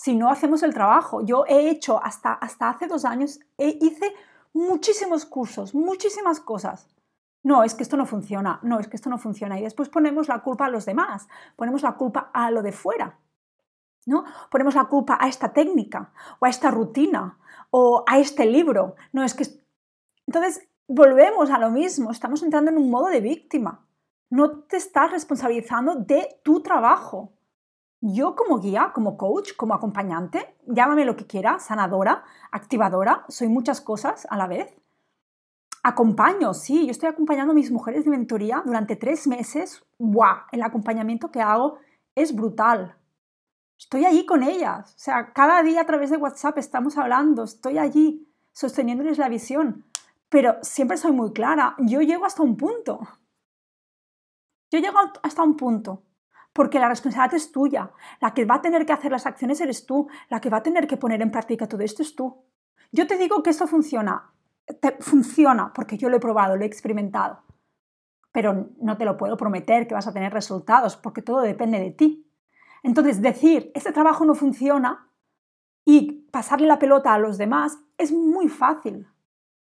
si 0.00 0.14
no 0.14 0.30
hacemos 0.30 0.62
el 0.62 0.72
trabajo. 0.72 1.22
Yo 1.22 1.44
he 1.48 1.70
hecho 1.70 2.00
hasta, 2.00 2.32
hasta 2.32 2.68
hace 2.68 2.86
dos 2.86 3.04
años, 3.04 3.40
hice 3.58 4.14
muchísimos 4.52 5.24
cursos, 5.24 5.74
muchísimas 5.74 6.38
cosas. 6.38 6.88
No, 7.42 7.64
es 7.64 7.74
que 7.74 7.82
esto 7.82 7.96
no 7.96 8.06
funciona, 8.06 8.60
no, 8.62 8.78
es 8.78 8.86
que 8.86 8.94
esto 8.94 9.10
no 9.10 9.18
funciona. 9.18 9.58
Y 9.58 9.62
después 9.64 9.88
ponemos 9.88 10.28
la 10.28 10.38
culpa 10.38 10.66
a 10.66 10.70
los 10.70 10.86
demás, 10.86 11.26
ponemos 11.56 11.82
la 11.82 11.96
culpa 11.96 12.30
a 12.32 12.52
lo 12.52 12.62
de 12.62 12.70
fuera. 12.70 13.18
¿no? 14.06 14.24
Ponemos 14.52 14.76
la 14.76 14.84
culpa 14.84 15.18
a 15.20 15.26
esta 15.26 15.52
técnica 15.52 16.12
o 16.38 16.46
a 16.46 16.48
esta 16.48 16.70
rutina 16.70 17.36
o 17.70 18.04
a 18.06 18.20
este 18.20 18.46
libro. 18.46 18.94
No, 19.12 19.24
es 19.24 19.34
que... 19.34 19.46
Entonces, 20.28 20.68
volvemos 20.86 21.50
a 21.50 21.58
lo 21.58 21.70
mismo, 21.70 22.12
estamos 22.12 22.44
entrando 22.44 22.70
en 22.70 22.78
un 22.78 22.88
modo 22.88 23.08
de 23.08 23.20
víctima. 23.20 23.84
No 24.30 24.60
te 24.60 24.76
estás 24.76 25.10
responsabilizando 25.10 25.96
de 25.96 26.40
tu 26.44 26.62
trabajo. 26.62 27.32
Yo 28.00 28.36
como 28.36 28.60
guía, 28.60 28.92
como 28.94 29.16
coach, 29.16 29.56
como 29.56 29.74
acompañante, 29.74 30.56
llámame 30.66 31.04
lo 31.04 31.16
que 31.16 31.26
quiera, 31.26 31.58
sanadora, 31.58 32.22
activadora, 32.52 33.24
soy 33.28 33.48
muchas 33.48 33.80
cosas 33.80 34.26
a 34.30 34.36
la 34.36 34.46
vez. 34.46 34.72
Acompaño, 35.82 36.54
sí, 36.54 36.84
yo 36.84 36.92
estoy 36.92 37.08
acompañando 37.08 37.52
a 37.52 37.54
mis 37.54 37.72
mujeres 37.72 38.04
de 38.04 38.10
mentoría 38.10 38.62
durante 38.64 38.94
tres 38.94 39.26
meses. 39.26 39.84
¡Guau! 39.98 40.38
El 40.52 40.62
acompañamiento 40.62 41.30
que 41.30 41.40
hago 41.40 41.78
es 42.14 42.34
brutal. 42.34 42.96
Estoy 43.78 44.04
allí 44.04 44.26
con 44.26 44.42
ellas. 44.42 44.94
O 44.94 44.98
sea, 44.98 45.32
cada 45.32 45.62
día 45.62 45.80
a 45.80 45.86
través 45.86 46.10
de 46.10 46.16
WhatsApp 46.16 46.58
estamos 46.58 46.98
hablando, 46.98 47.44
estoy 47.44 47.78
allí 47.78 48.28
sosteniéndoles 48.52 49.18
la 49.18 49.28
visión. 49.28 49.84
Pero 50.28 50.56
siempre 50.62 50.98
soy 50.98 51.12
muy 51.12 51.32
clara, 51.32 51.74
yo 51.78 52.00
llego 52.02 52.26
hasta 52.26 52.42
un 52.42 52.56
punto. 52.56 53.00
Yo 54.70 54.78
llego 54.80 54.98
hasta 55.22 55.42
un 55.42 55.56
punto, 55.56 56.02
porque 56.58 56.80
la 56.80 56.88
responsabilidad 56.88 57.36
es 57.36 57.52
tuya. 57.52 57.92
La 58.20 58.34
que 58.34 58.44
va 58.44 58.56
a 58.56 58.60
tener 58.60 58.84
que 58.84 58.92
hacer 58.92 59.12
las 59.12 59.26
acciones 59.26 59.60
eres 59.60 59.86
tú. 59.86 60.08
La 60.28 60.40
que 60.40 60.50
va 60.50 60.56
a 60.56 60.62
tener 60.64 60.88
que 60.88 60.96
poner 60.96 61.22
en 61.22 61.30
práctica 61.30 61.68
todo 61.68 61.82
esto 61.82 62.02
es 62.02 62.16
tú. 62.16 62.36
Yo 62.90 63.06
te 63.06 63.16
digo 63.16 63.44
que 63.44 63.50
esto 63.50 63.68
funciona. 63.68 64.32
funciona 64.98 65.72
porque 65.72 65.96
yo 65.96 66.08
lo 66.08 66.16
he 66.16 66.20
probado, 66.20 66.56
lo 66.56 66.64
he 66.64 66.66
experimentado. 66.66 67.44
Pero 68.32 68.70
no 68.80 68.98
te 68.98 69.04
lo 69.04 69.16
puedo 69.16 69.36
prometer 69.36 69.86
que 69.86 69.94
vas 69.94 70.08
a 70.08 70.12
tener 70.12 70.32
resultados, 70.32 70.96
porque 70.96 71.22
todo 71.22 71.42
depende 71.42 71.78
de 71.78 71.92
ti. 71.92 72.28
Entonces, 72.82 73.22
decir, 73.22 73.70
este 73.76 73.92
trabajo 73.92 74.24
no 74.24 74.34
funciona 74.34 75.08
y 75.84 76.26
pasarle 76.32 76.66
la 76.66 76.80
pelota 76.80 77.14
a 77.14 77.20
los 77.20 77.38
demás 77.38 77.78
es 77.98 78.10
muy 78.10 78.48
fácil 78.48 79.06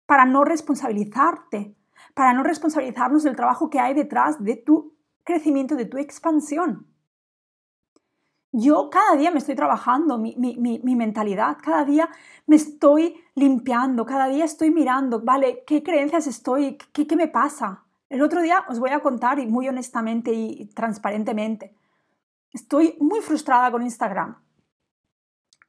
para 0.05 0.23
no 0.23 0.45
responsabilizarte, 0.45 1.75
para 2.13 2.31
no 2.31 2.43
responsabilizarnos 2.43 3.23
del 3.23 3.35
trabajo 3.35 3.69
que 3.69 3.81
hay 3.81 3.93
detrás 3.93 4.41
de 4.41 4.55
tu 4.55 4.96
crecimiento, 5.27 5.75
de 5.75 5.85
tu 5.85 5.97
expansión. 5.97 6.87
Yo 8.53 8.89
cada 8.89 9.17
día 9.17 9.29
me 9.29 9.39
estoy 9.39 9.55
trabajando 9.55 10.17
mi, 10.17 10.35
mentalidad, 10.95 11.57
cada 11.61 11.83
día 11.83 12.09
me 12.47 12.55
estoy 12.55 13.15
limpiando, 13.35 14.05
cada 14.05 14.27
día 14.29 14.45
estoy 14.45 14.71
mirando, 14.71 15.21
vale, 15.21 15.63
¿qué 15.67 15.83
creencias 15.83 16.25
estoy? 16.27 16.77
¿Qué, 16.93 17.05
qué 17.05 17.15
me 17.15 17.27
pasa? 17.27 17.83
El 18.09 18.21
otro 18.21 18.41
día 18.41 18.63
os 18.69 18.79
voy 18.79 18.91
a 18.91 19.01
contar, 19.01 19.37
y 19.37 19.45
muy 19.45 19.67
honestamente 19.67 20.31
y 20.33 20.65
transparentemente, 20.73 21.75
estoy 22.53 22.95
muy 22.99 23.19
frustrada 23.19 23.69
con 23.69 23.83
Instagram. 23.83 24.37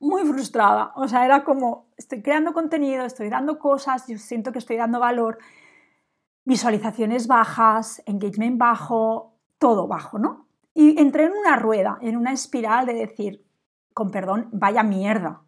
Muy 0.01 0.25
frustrada. 0.25 0.93
O 0.95 1.09
sea, 1.09 1.25
era 1.25 1.43
como, 1.43 1.89
estoy 1.97 2.23
creando 2.23 2.55
contenido, 2.55 3.05
estoy 3.05 3.29
dando 3.29 3.59
cosas, 3.59 4.07
yo 4.07 4.17
siento 4.19 4.53
que 4.53 4.61
estoy 4.61 4.77
dando 4.77 5.01
valor. 5.01 5.39
Visualizaciones 6.45 7.27
bajas, 7.27 8.01
engagement 8.07 8.57
bajo, 8.57 9.28
todo 9.59 9.87
bajo, 9.87 10.19
¿no? 10.19 10.47
Y 10.75 11.01
entré 11.01 11.25
en 11.25 11.33
una 11.33 11.57
rueda, 11.57 11.99
en 12.01 12.17
una 12.17 12.33
espiral 12.33 12.87
de 12.87 12.95
decir, 12.95 13.45
con 13.93 14.11
perdón, 14.11 14.49
vaya 14.53 14.83
mierda. 14.83 15.43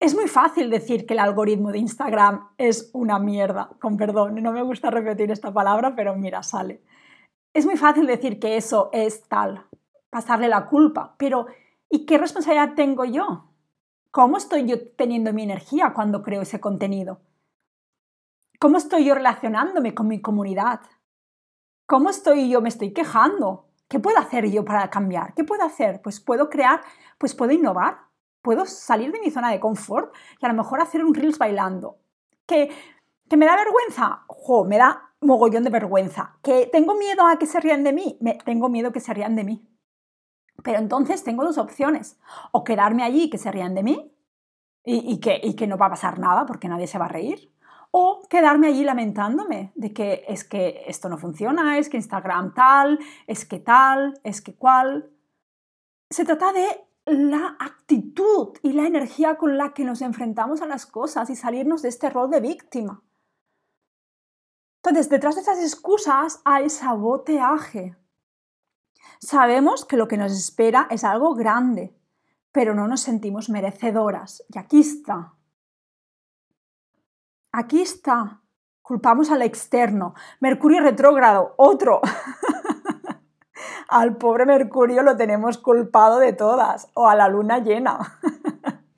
Es 0.00 0.14
muy 0.14 0.28
fácil 0.28 0.70
decir 0.70 1.04
que 1.04 1.12
el 1.12 1.20
algoritmo 1.20 1.70
de 1.70 1.78
Instagram 1.78 2.48
es 2.56 2.90
una 2.94 3.18
mierda, 3.18 3.70
con 3.78 3.98
perdón, 3.98 4.42
no 4.42 4.50
me 4.50 4.62
gusta 4.62 4.90
repetir 4.90 5.30
esta 5.30 5.52
palabra, 5.52 5.94
pero 5.94 6.16
mira, 6.16 6.42
sale. 6.42 6.82
Es 7.52 7.66
muy 7.66 7.76
fácil 7.76 8.06
decir 8.06 8.40
que 8.40 8.56
eso 8.56 8.88
es 8.92 9.28
tal, 9.28 9.66
pasarle 10.08 10.48
la 10.48 10.68
culpa, 10.68 11.14
pero 11.18 11.46
¿y 11.90 12.06
qué 12.06 12.16
responsabilidad 12.16 12.74
tengo 12.74 13.04
yo? 13.04 13.50
¿Cómo 14.10 14.38
estoy 14.38 14.66
yo 14.66 14.88
teniendo 14.96 15.34
mi 15.34 15.42
energía 15.42 15.92
cuando 15.92 16.22
creo 16.22 16.42
ese 16.42 16.60
contenido? 16.60 17.20
¿Cómo 18.58 18.78
estoy 18.78 19.04
yo 19.04 19.14
relacionándome 19.14 19.94
con 19.94 20.08
mi 20.08 20.22
comunidad? 20.22 20.80
¿Cómo 21.90 22.08
estoy 22.08 22.48
yo? 22.48 22.60
Me 22.60 22.68
estoy 22.68 22.92
quejando. 22.92 23.66
¿Qué 23.88 23.98
puedo 23.98 24.16
hacer 24.16 24.48
yo 24.48 24.64
para 24.64 24.88
cambiar? 24.90 25.34
¿Qué 25.34 25.42
puedo 25.42 25.64
hacer? 25.64 26.00
Pues 26.00 26.20
puedo 26.20 26.48
crear, 26.48 26.82
pues 27.18 27.34
puedo 27.34 27.50
innovar, 27.50 28.02
puedo 28.42 28.64
salir 28.64 29.10
de 29.10 29.18
mi 29.18 29.32
zona 29.32 29.50
de 29.50 29.58
confort 29.58 30.14
y 30.40 30.46
a 30.46 30.48
lo 30.50 30.54
mejor 30.54 30.80
hacer 30.80 31.04
un 31.04 31.12
reels 31.12 31.36
bailando. 31.36 31.98
¿Que, 32.46 32.70
que 33.28 33.36
me 33.36 33.44
da 33.44 33.56
vergüenza? 33.56 34.22
¡Jo! 34.28 34.64
Me 34.64 34.78
da 34.78 35.14
mogollón 35.20 35.64
de 35.64 35.70
vergüenza. 35.70 36.38
¿Que 36.44 36.68
tengo 36.70 36.94
miedo 36.94 37.26
a 37.26 37.40
que 37.40 37.46
se 37.46 37.58
rían 37.58 37.82
de 37.82 37.92
mí? 37.92 38.20
Tengo 38.44 38.68
miedo 38.68 38.92
que 38.92 39.00
se 39.00 39.12
rían 39.12 39.34
de 39.34 39.42
mí. 39.42 39.68
Pero 40.62 40.78
entonces 40.78 41.24
tengo 41.24 41.42
dos 41.42 41.58
opciones. 41.58 42.20
O 42.52 42.62
quedarme 42.62 43.02
allí 43.02 43.24
y 43.24 43.30
que 43.30 43.38
se 43.38 43.50
rían 43.50 43.74
de 43.74 43.82
mí 43.82 44.14
y, 44.84 45.18
que, 45.18 45.40
y 45.42 45.56
que 45.56 45.66
no 45.66 45.76
va 45.76 45.86
a 45.86 45.90
pasar 45.90 46.20
nada 46.20 46.46
porque 46.46 46.68
nadie 46.68 46.86
se 46.86 46.98
va 46.98 47.06
a 47.06 47.08
reír. 47.08 47.52
O 47.92 48.22
quedarme 48.28 48.68
allí 48.68 48.84
lamentándome 48.84 49.72
de 49.74 49.92
que 49.92 50.24
es 50.28 50.44
que 50.44 50.84
esto 50.86 51.08
no 51.08 51.18
funciona, 51.18 51.78
es 51.78 51.88
que 51.88 51.96
Instagram 51.96 52.54
tal, 52.54 52.98
es 53.26 53.44
que 53.44 53.58
tal, 53.58 54.20
es 54.22 54.40
que 54.40 54.54
cual. 54.54 55.10
Se 56.08 56.24
trata 56.24 56.52
de 56.52 56.66
la 57.06 57.56
actitud 57.58 58.56
y 58.62 58.72
la 58.72 58.86
energía 58.86 59.36
con 59.36 59.58
la 59.58 59.74
que 59.74 59.84
nos 59.84 60.02
enfrentamos 60.02 60.62
a 60.62 60.66
las 60.66 60.86
cosas 60.86 61.30
y 61.30 61.36
salirnos 61.36 61.82
de 61.82 61.88
este 61.88 62.10
rol 62.10 62.30
de 62.30 62.40
víctima. 62.40 63.02
Entonces, 64.82 65.08
detrás 65.10 65.34
de 65.34 65.42
esas 65.42 65.58
excusas 65.58 66.40
hay 66.44 66.70
saboteaje. 66.70 67.96
Sabemos 69.20 69.84
que 69.84 69.96
lo 69.96 70.08
que 70.08 70.16
nos 70.16 70.32
espera 70.32 70.86
es 70.90 71.04
algo 71.04 71.34
grande, 71.34 71.94
pero 72.52 72.74
no 72.74 72.88
nos 72.88 73.02
sentimos 73.02 73.50
merecedoras. 73.50 74.42
Y 74.48 74.58
aquí 74.58 74.80
está. 74.80 75.34
Aquí 77.52 77.80
está. 77.82 78.40
Culpamos 78.82 79.30
al 79.30 79.42
externo. 79.42 80.14
Mercurio 80.40 80.80
retrógrado, 80.80 81.54
otro. 81.56 82.00
al 83.88 84.16
pobre 84.16 84.46
Mercurio 84.46 85.02
lo 85.02 85.16
tenemos 85.16 85.58
culpado 85.58 86.18
de 86.18 86.32
todas. 86.32 86.88
O 86.94 87.08
a 87.08 87.14
la 87.14 87.28
luna 87.28 87.58
llena. 87.58 88.18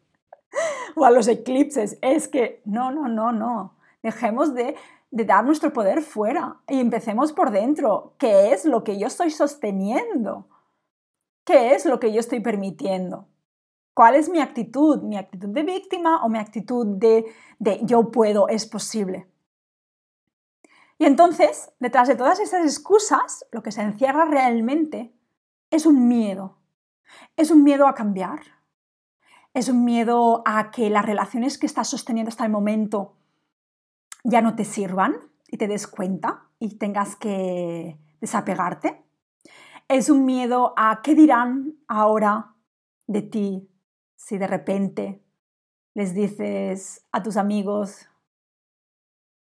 o 0.96 1.04
a 1.04 1.10
los 1.10 1.28
eclipses. 1.28 1.98
Es 2.02 2.28
que 2.28 2.62
no, 2.64 2.90
no, 2.90 3.08
no, 3.08 3.32
no. 3.32 3.74
Dejemos 4.02 4.54
de 4.54 4.76
de 5.12 5.26
dar 5.26 5.44
nuestro 5.44 5.72
poder 5.72 6.00
fuera 6.00 6.56
y 6.66 6.80
empecemos 6.80 7.32
por 7.32 7.50
dentro. 7.50 8.14
¿Qué 8.18 8.52
es 8.52 8.64
lo 8.64 8.82
que 8.82 8.98
yo 8.98 9.06
estoy 9.06 9.30
sosteniendo? 9.30 10.48
¿Qué 11.44 11.74
es 11.74 11.84
lo 11.84 12.00
que 12.00 12.12
yo 12.12 12.20
estoy 12.20 12.40
permitiendo? 12.40 13.28
¿Cuál 13.94 14.14
es 14.14 14.28
mi 14.28 14.40
actitud? 14.40 15.02
¿Mi 15.02 15.16
actitud 15.16 15.48
de 15.48 15.62
víctima 15.62 16.24
o 16.24 16.28
mi 16.28 16.38
actitud 16.38 16.86
de, 16.96 17.26
yo 17.82 18.10
puedo, 18.10 18.48
es 18.48 18.66
posible? 18.66 19.28
Y 20.98 21.04
entonces, 21.04 21.72
detrás 21.78 22.08
de 22.08 22.14
todas 22.14 22.40
esas 22.40 22.64
excusas, 22.64 23.44
lo 23.50 23.62
que 23.62 23.72
se 23.72 23.82
encierra 23.82 24.24
realmente 24.24 25.12
es 25.70 25.84
un 25.84 26.08
miedo. 26.08 26.58
Es 27.36 27.50
un 27.50 27.64
miedo 27.64 27.86
a 27.86 27.94
cambiar. 27.94 28.40
Es 29.52 29.68
un 29.68 29.84
miedo 29.84 30.42
a 30.46 30.70
que 30.70 30.88
las 30.88 31.04
relaciones 31.04 31.58
que 31.58 31.66
estás 31.66 31.88
sosteniendo 31.88 32.30
hasta 32.30 32.44
el 32.44 32.50
momento 32.50 33.16
ya 34.24 34.40
no 34.40 34.54
te 34.54 34.64
sirvan 34.64 35.16
y 35.48 35.58
te 35.58 35.68
des 35.68 35.86
cuenta 35.86 36.44
y 36.58 36.78
tengas 36.78 37.16
que 37.16 37.98
desapegarte. 38.20 39.04
Es 39.88 40.08
un 40.08 40.24
miedo 40.24 40.72
a 40.76 41.00
qué 41.02 41.14
dirán 41.14 41.74
ahora 41.88 42.54
de 43.06 43.20
ti 43.20 43.71
si 44.24 44.38
de 44.38 44.46
repente 44.46 45.22
les 45.94 46.14
dices 46.14 47.06
a 47.12 47.22
tus 47.22 47.36
amigos 47.36 48.08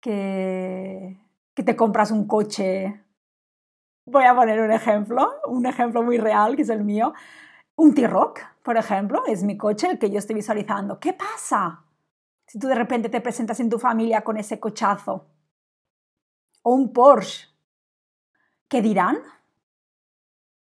que, 0.01 1.19
que 1.55 1.63
te 1.63 1.77
compras 1.77 2.11
un 2.11 2.27
coche. 2.27 3.03
Voy 4.07 4.25
a 4.25 4.35
poner 4.35 4.61
un 4.61 4.71
ejemplo, 4.71 5.35
un 5.47 5.67
ejemplo 5.67 6.03
muy 6.03 6.19
real 6.19 6.57
que 6.57 6.63
es 6.63 6.69
el 6.69 6.85
mío. 6.85 7.15
Un 7.77 7.95
T-Rock, 7.95 8.41
por 8.63 8.77
ejemplo, 8.77 9.25
es 9.27 9.43
mi 9.43 9.57
coche 9.57 9.89
el 9.89 9.99
que 9.99 10.11
yo 10.11 10.19
estoy 10.19 10.35
visualizando. 10.37 10.99
¿Qué 10.99 11.13
pasa? 11.13 11.87
si 12.47 12.59
tú 12.59 12.69
de 12.69 12.75
repente 12.75 13.09
te 13.09 13.21
presentas 13.21 13.59
en 13.61 13.69
tu 13.69 13.79
familia 13.79 14.23
con 14.23 14.37
ese 14.37 14.61
cochazo 14.61 15.27
o 16.63 16.73
un 16.73 16.93
Porsche, 16.93 17.49
¿qué 18.69 18.83
dirán? 18.83 19.19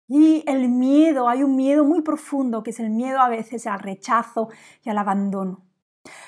Y 0.07 0.43
el 0.47 0.69
miedo, 0.69 1.29
hay 1.29 1.43
un 1.43 1.55
miedo 1.55 1.83
muy 1.83 2.01
profundo 2.01 2.63
que 2.63 2.71
es 2.71 2.79
el 2.79 2.89
miedo 2.89 3.19
a 3.19 3.29
veces 3.29 3.67
al 3.67 3.79
rechazo 3.79 4.49
y 4.83 4.89
al 4.89 4.97
abandono. 4.97 5.65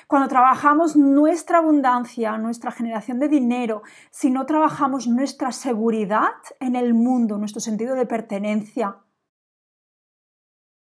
Cuando 0.06 0.28
trabajamos 0.28 0.96
nuestra 0.96 1.58
abundancia, 1.58 2.38
nuestra 2.38 2.70
generación 2.70 3.18
de 3.18 3.28
dinero, 3.28 3.82
si 4.10 4.30
no 4.30 4.46
trabajamos 4.46 5.06
nuestra 5.06 5.52
seguridad 5.52 6.32
en 6.60 6.76
el 6.76 6.94
mundo, 6.94 7.36
nuestro 7.36 7.60
sentido 7.60 7.94
de 7.94 8.06
pertenencia, 8.06 8.96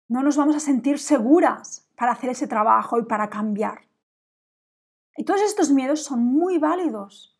no 0.10 0.24
nos 0.24 0.36
vamos 0.36 0.58
a 0.58 0.60
sentir 0.60 1.00
seguras 1.00 1.90
para 1.96 2.12
hacer 2.12 2.32
ese 2.32 2.48
trabajo 2.48 3.00
y 3.00 3.04
para 3.04 3.30
cambiar. 3.30 3.88
Y 5.16 5.24
todos 5.24 5.42
estos 5.42 5.72
miedos 5.72 6.04
son 6.04 6.24
muy 6.24 6.58
válidos. 6.58 7.40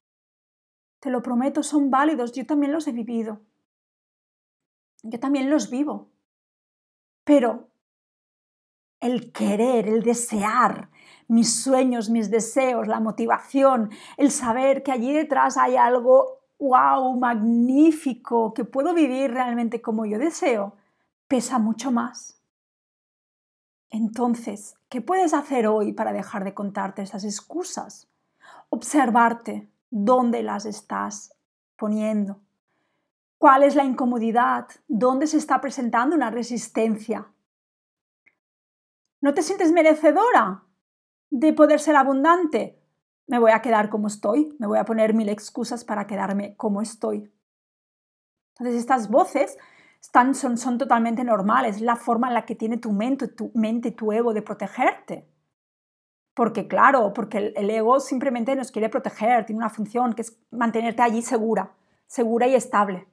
Te 1.02 1.10
lo 1.10 1.22
prometo, 1.22 1.64
son 1.64 1.90
válidos. 1.90 2.32
Yo 2.32 2.46
también 2.46 2.72
los 2.72 2.88
he 2.88 2.92
vivido. 2.92 3.42
Yo 5.04 5.20
también 5.20 5.50
los 5.50 5.70
vivo. 5.70 6.10
Pero 7.24 7.70
el 9.00 9.32
querer, 9.32 9.88
el 9.88 10.04
desear, 10.04 10.90
mis 11.28 11.62
sueños, 11.64 12.10
mis 12.10 12.30
deseos, 12.30 12.88
la 12.88 13.00
motivación, 13.00 13.90
el 14.18 14.32
saber 14.32 14.84
que 14.84 14.92
allí 14.92 15.12
detrás 15.14 15.58
hay 15.58 15.76
algo, 15.76 16.42
wow, 16.60 17.18
magnífico, 17.18 18.54
que 18.54 18.64
puedo 18.64 18.94
vivir 18.94 19.32
realmente 19.32 19.82
como 19.82 20.06
yo 20.06 20.20
deseo, 20.20 20.76
pesa 21.28 21.58
mucho 21.58 21.92
más. 21.92 22.42
Entonces, 23.90 24.76
¿qué 24.88 25.02
puedes 25.02 25.34
hacer 25.34 25.68
hoy 25.68 25.94
para 25.94 26.14
dejar 26.14 26.44
de 26.44 26.54
contarte 26.54 27.02
esas 27.02 27.24
excusas? 27.24 28.08
Observarte 28.70 29.70
dónde 29.90 30.44
las 30.44 30.66
estás 30.66 31.36
poniendo. 31.76 32.40
¿Cuál 33.42 33.64
es 33.64 33.74
la 33.74 33.84
incomodidad? 33.84 34.68
¿Dónde 34.88 35.26
se 35.26 35.38
está 35.38 35.62
presentando 35.62 36.16
una 36.16 36.30
resistencia? 36.30 37.34
¿No 39.20 39.34
te 39.34 39.42
sientes 39.42 39.72
merecedora 39.72 40.66
de 41.32 41.52
poder 41.52 41.80
ser 41.80 41.96
abundante? 41.96 42.80
Me 43.26 43.40
voy 43.40 43.50
a 43.50 43.64
quedar 43.64 43.90
como 43.90 44.06
estoy, 44.06 44.56
me 44.60 44.68
voy 44.68 44.78
a 44.78 44.86
poner 44.86 45.16
mil 45.16 45.28
excusas 45.28 45.84
para 45.84 46.06
quedarme 46.06 46.56
como 46.56 46.84
estoy. 46.84 47.34
Entonces 48.60 48.80
estas 48.80 49.10
voces 49.10 49.58
están, 50.00 50.36
son, 50.36 50.60
son 50.60 50.78
totalmente 50.78 51.24
normales, 51.24 51.82
la 51.82 51.96
forma 51.96 52.28
en 52.28 52.36
la 52.36 52.46
que 52.46 52.54
tiene 52.54 52.78
tu 52.78 52.92
mente, 52.92 53.28
tu 53.28 53.50
mente, 53.56 53.90
tu 53.90 54.12
ego 54.12 54.36
de 54.36 54.44
protegerte. 54.44 55.28
Porque 56.36 56.68
claro, 56.68 57.12
porque 57.12 57.54
el 57.56 57.70
ego 57.72 58.02
simplemente 58.02 58.56
nos 58.56 58.72
quiere 58.72 58.90
proteger, 58.90 59.48
tiene 59.48 59.58
una 59.58 59.72
función 59.72 60.14
que 60.14 60.22
es 60.22 60.40
mantenerte 60.52 61.02
allí 61.02 61.24
segura, 61.24 61.74
segura 62.06 62.46
y 62.46 62.54
estable 62.54 63.08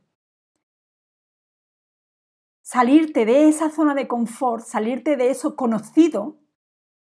salirte 2.69 3.25
de 3.25 3.49
esa 3.49 3.71
zona 3.71 3.95
de 3.95 4.07
confort, 4.07 4.63
salirte 4.63 5.17
de 5.17 5.31
eso 5.31 5.57
conocido, 5.57 6.37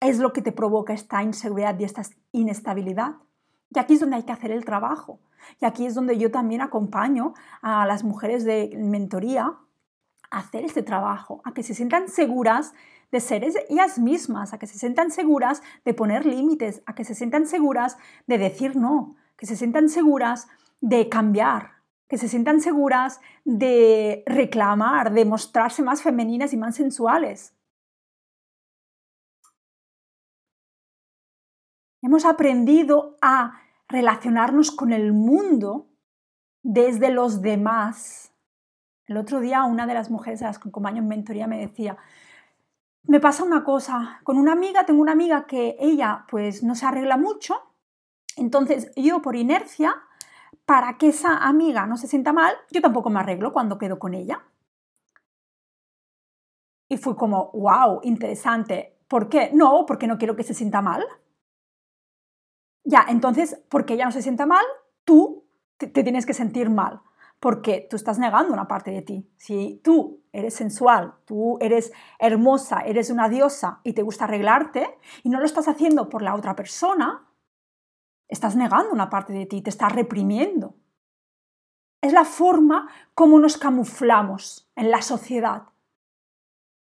es 0.02 0.20
lo 0.20 0.34
que 0.34 0.42
te 0.42 0.52
provoca 0.52 0.92
esta 0.92 1.24
inseguridad 1.24 1.80
y 1.80 1.86
esta 1.86 2.02
inestabilidad. 2.34 3.16
Y 3.74 3.80
aquí 3.80 3.94
es 3.94 4.02
donde 4.02 4.18
hay 4.18 4.24
que 4.24 4.34
hacer 4.34 4.52
el 4.52 4.66
trabajo. 4.66 5.22
Y 5.62 5.66
aquí 5.66 5.86
es 5.86 5.96
donde 5.96 6.18
yo 6.18 6.30
también 6.30 6.60
acompaño 6.60 7.36
a 7.62 7.86
las 7.86 8.04
mujeres 8.04 8.44
de 8.44 8.74
mentoría 8.76 9.58
a 10.30 10.40
hacer 10.40 10.66
este 10.66 10.84
trabajo, 10.84 11.40
a 11.46 11.54
que 11.54 11.64
se 11.64 11.74
sientan 11.74 12.10
seguras 12.10 12.74
de 13.14 13.22
ser 13.22 13.46
ellas 13.46 13.98
mismas, 13.98 14.52
a 14.52 14.60
que 14.60 14.68
se 14.68 14.78
sientan 14.78 15.10
seguras 15.10 15.64
de 15.86 15.94
poner 15.94 16.26
límites, 16.26 16.84
a 16.86 16.96
que 16.96 17.06
se 17.06 17.16
sientan 17.16 17.48
seguras 17.48 17.98
de 18.28 18.38
decir 18.38 18.76
no, 18.76 19.16
que 19.38 19.46
se 19.46 19.56
sientan 19.56 19.88
seguras 19.88 20.50
de 20.82 21.08
cambiar, 21.08 21.75
que 22.08 22.18
se 22.18 22.28
sientan 22.28 22.62
seguras 22.62 23.20
de 23.44 24.24
reclamar, 24.26 25.12
de 25.12 25.26
mostrarse 25.26 25.82
más 25.82 26.02
femeninas 26.02 26.54
y 26.54 26.58
más 26.58 26.76
sensuales. 26.76 27.56
Hemos 32.02 32.26
aprendido 32.26 33.18
a 33.22 33.60
relacionarnos 33.88 34.72
con 34.72 34.94
el 34.94 35.14
mundo 35.14 35.88
desde 36.62 37.10
los 37.10 37.42
demás. 37.42 38.32
El 39.08 39.18
otro 39.18 39.40
día 39.40 39.64
una 39.64 39.88
de 39.88 39.96
las 39.96 40.12
mujeres 40.12 40.42
a 40.42 40.48
las 40.48 40.60
que 40.60 40.70
acompaño 40.70 41.00
en 41.00 41.08
mentoría 41.08 41.48
me 41.48 41.60
decía, 41.60 41.98
me 43.08 43.20
pasa 43.20 43.44
una 43.44 43.64
cosa, 43.64 44.20
con 44.24 44.38
una 44.38 44.52
amiga, 44.52 44.86
tengo 44.86 45.02
una 45.02 45.12
amiga 45.12 45.46
que 45.46 45.78
ella 45.80 46.26
pues 46.30 46.64
no 46.64 46.76
se 46.76 46.86
arregla 46.86 47.18
mucho, 47.18 47.56
entonces 48.36 48.92
yo 48.96 49.22
por 49.22 49.36
inercia 49.36 49.96
para 50.66 50.98
que 50.98 51.10
esa 51.10 51.38
amiga 51.38 51.86
no 51.86 51.98
se 51.98 52.08
sienta 52.08 52.34
mal, 52.34 52.56
yo 52.72 52.82
tampoco 52.82 53.10
me 53.10 53.20
arreglo 53.20 53.54
cuando 53.54 53.78
quedo 53.78 54.00
con 54.00 54.14
ella. 54.14 54.44
Y 56.90 56.98
fui 56.98 57.16
como, 57.16 57.52
wow, 57.54 58.00
interesante. 58.04 58.98
¿Por 59.08 59.30
qué? 59.30 59.52
No, 59.54 59.86
porque 59.86 60.08
no 60.08 60.18
quiero 60.18 60.36
que 60.36 60.44
se 60.44 60.54
sienta 60.54 60.82
mal. 60.82 61.06
Ya, 62.84 63.06
entonces, 63.10 63.62
porque 63.70 63.96
ella 63.96 64.06
no 64.06 64.12
se 64.12 64.22
sienta 64.22 64.46
mal, 64.46 64.66
tú 65.04 65.48
te, 65.78 65.88
tienes 65.88 66.26
que 66.26 66.36
sentir 66.36 66.70
mal, 66.70 67.02
porque 67.40 67.88
tú 67.90 67.96
estás 67.96 68.20
negando 68.20 68.54
una 68.54 68.68
parte 68.68 68.92
de 68.92 69.02
ti. 69.02 69.28
Si 69.38 69.82
tú 69.84 70.24
eres 70.32 70.54
sensual, 70.54 71.16
tú 71.26 71.58
eres 71.62 71.92
hermosa, 72.20 72.82
eres 72.82 73.10
una 73.10 73.28
diosa 73.28 73.82
y 73.84 73.94
te 73.94 74.04
gusta 74.04 74.26
arreglarte 74.26 75.00
y 75.24 75.30
no 75.30 75.40
lo 75.40 75.46
estás 75.46 75.68
haciendo 75.68 76.10
por 76.10 76.22
la 76.22 76.36
otra 76.36 76.56
persona, 76.56 77.28
Estás 78.28 78.56
negando 78.56 78.92
una 78.92 79.10
parte 79.10 79.34
de 79.34 79.46
ti, 79.46 79.62
te 79.62 79.70
estás 79.70 79.92
reprimiendo. 79.92 80.76
Es 82.02 82.14
la 82.14 82.26
forma 82.26 82.90
como 83.14 83.40
nos 83.40 83.58
camuflamos 83.58 84.70
en 84.76 84.92
la 84.92 85.02
sociedad. 85.02 85.64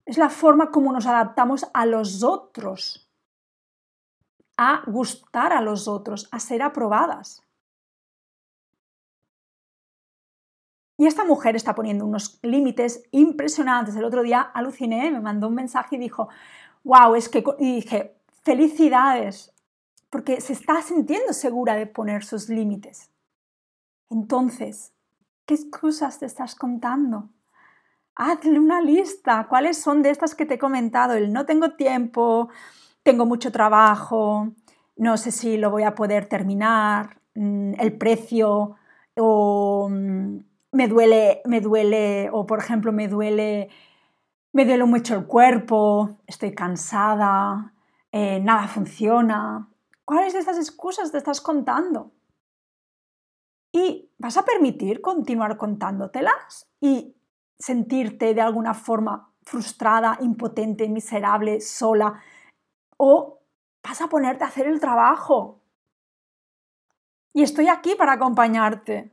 Es 0.04 0.18
la 0.18 0.28
forma 0.28 0.70
como 0.70 0.92
nos 0.92 1.06
adaptamos 1.06 1.66
a 1.72 1.86
los 1.86 2.22
otros, 2.22 3.08
a 4.56 4.82
gustar 4.86 5.52
a 5.52 5.62
los 5.62 5.88
otros, 5.88 6.28
a 6.30 6.40
ser 6.40 6.62
aprobadas. 6.62 7.42
Y 10.96 11.06
esta 11.06 11.24
mujer 11.24 11.56
está 11.56 11.74
poniendo 11.74 12.04
unos 12.04 12.38
límites 12.42 13.02
impresionantes. 13.10 13.96
El 13.96 14.04
otro 14.04 14.22
día 14.22 14.40
aluciné, 14.40 15.10
me 15.10 15.20
mandó 15.20 15.48
un 15.48 15.54
mensaje 15.54 15.96
y 15.96 15.98
dijo, 15.98 16.28
wow, 16.84 17.14
es 17.14 17.28
que... 17.28 17.42
Y 17.58 17.76
dije, 17.76 18.16
felicidades, 18.42 19.53
porque 20.14 20.40
se 20.40 20.52
está 20.52 20.80
sintiendo 20.80 21.32
segura 21.32 21.74
de 21.74 21.88
poner 21.88 22.22
sus 22.22 22.48
límites. 22.48 23.10
Entonces, 24.08 24.92
¿qué 25.44 25.54
excusas 25.54 26.20
te 26.20 26.26
estás 26.26 26.54
contando? 26.54 27.30
Hazle 28.14 28.60
una 28.60 28.80
lista. 28.80 29.48
¿Cuáles 29.48 29.76
son 29.76 30.02
de 30.02 30.10
estas 30.10 30.36
que 30.36 30.46
te 30.46 30.54
he 30.54 30.58
comentado? 30.58 31.14
El 31.14 31.32
no 31.32 31.46
tengo 31.46 31.70
tiempo, 31.72 32.48
tengo 33.02 33.26
mucho 33.26 33.50
trabajo, 33.50 34.52
no 34.94 35.16
sé 35.16 35.32
si 35.32 35.56
lo 35.56 35.72
voy 35.72 35.82
a 35.82 35.96
poder 35.96 36.26
terminar, 36.26 37.20
mm, 37.34 37.72
el 37.80 37.98
precio, 37.98 38.76
o 39.16 39.88
mm, 39.90 40.36
me 40.70 40.86
duele, 40.86 41.42
me 41.44 41.60
duele, 41.60 42.30
o 42.32 42.46
por 42.46 42.60
ejemplo, 42.60 42.92
me 42.92 43.08
duele, 43.08 43.68
me 44.52 44.64
duele 44.64 44.84
mucho 44.84 45.16
el 45.16 45.26
cuerpo, 45.26 46.20
estoy 46.28 46.54
cansada, 46.54 47.74
eh, 48.12 48.38
nada 48.38 48.68
funciona, 48.68 49.68
¿Cuáles 50.04 50.34
de 50.34 50.40
estas 50.40 50.58
excusas 50.58 51.10
te 51.10 51.18
estás 51.18 51.40
contando? 51.40 52.12
Y 53.72 54.12
vas 54.18 54.36
a 54.36 54.44
permitir 54.44 55.00
continuar 55.00 55.56
contándotelas 55.56 56.68
y 56.80 57.16
sentirte 57.58 58.34
de 58.34 58.40
alguna 58.40 58.74
forma 58.74 59.32
frustrada, 59.42 60.18
impotente, 60.20 60.88
miserable, 60.88 61.60
sola. 61.60 62.22
O 62.96 63.40
vas 63.82 64.00
a 64.00 64.08
ponerte 64.08 64.44
a 64.44 64.48
hacer 64.48 64.66
el 64.66 64.78
trabajo. 64.78 65.60
Y 67.32 67.42
estoy 67.42 67.68
aquí 67.68 67.94
para 67.96 68.12
acompañarte. 68.12 69.10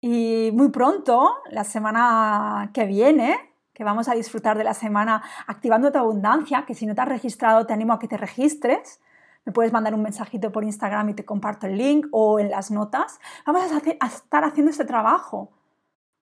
Y 0.00 0.50
muy 0.52 0.70
pronto, 0.70 1.42
la 1.50 1.64
semana 1.64 2.70
que 2.72 2.84
viene, 2.84 3.53
que 3.74 3.84
vamos 3.84 4.08
a 4.08 4.14
disfrutar 4.14 4.56
de 4.56 4.64
la 4.64 4.72
semana 4.72 5.22
activando 5.46 5.92
tu 5.92 5.98
abundancia, 5.98 6.64
que 6.64 6.74
si 6.74 6.86
no 6.86 6.94
te 6.94 7.02
has 7.02 7.08
registrado 7.08 7.66
te 7.66 7.72
animo 7.72 7.92
a 7.92 7.98
que 7.98 8.08
te 8.08 8.16
registres. 8.16 9.00
Me 9.44 9.52
puedes 9.52 9.72
mandar 9.72 9.94
un 9.94 10.02
mensajito 10.02 10.50
por 10.52 10.64
Instagram 10.64 11.10
y 11.10 11.14
te 11.14 11.24
comparto 11.24 11.66
el 11.66 11.76
link 11.76 12.06
o 12.12 12.38
en 12.38 12.50
las 12.50 12.70
notas. 12.70 13.18
Vamos 13.44 13.70
a, 13.72 14.06
estar 14.06 14.44
haciendo 14.44 14.70
este 14.70 14.86
trabajo. 14.86 15.50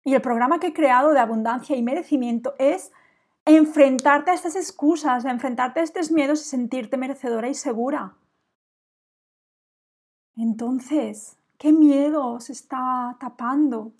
Y 0.03 0.15
el 0.15 0.23
programa 0.23 0.59
que 0.59 0.69
he 0.69 0.73
creado 0.73 1.13
de 1.13 1.21
abundancia 1.21 1.77
y 1.77 1.83
merecimiento 1.83 2.55
es 2.59 2.91
enfrentarte 3.45 4.33
a 4.33 4.35
estas 4.35 4.57
excusas, 4.57 5.25
enfrentarte 5.25 5.81
a 5.81 5.83
estos 5.85 6.11
miedos 6.11 6.41
y 6.41 6.45
sentirte 6.45 6.97
merecedora 6.97 7.49
y 7.49 7.55
segura. 7.55 8.15
Entonces, 10.37 11.37
¿qué 11.59 11.73
miedo 11.73 12.41
se 12.41 12.53
está 12.53 13.17
tapando? 13.21 13.93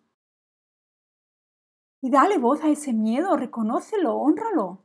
Y 2.05 2.11
dale 2.11 2.37
voz 2.37 2.63
a 2.65 2.69
ese 2.69 2.93
miedo, 2.93 3.37
reconócelo, 3.37 4.17
honralo. 4.17 4.85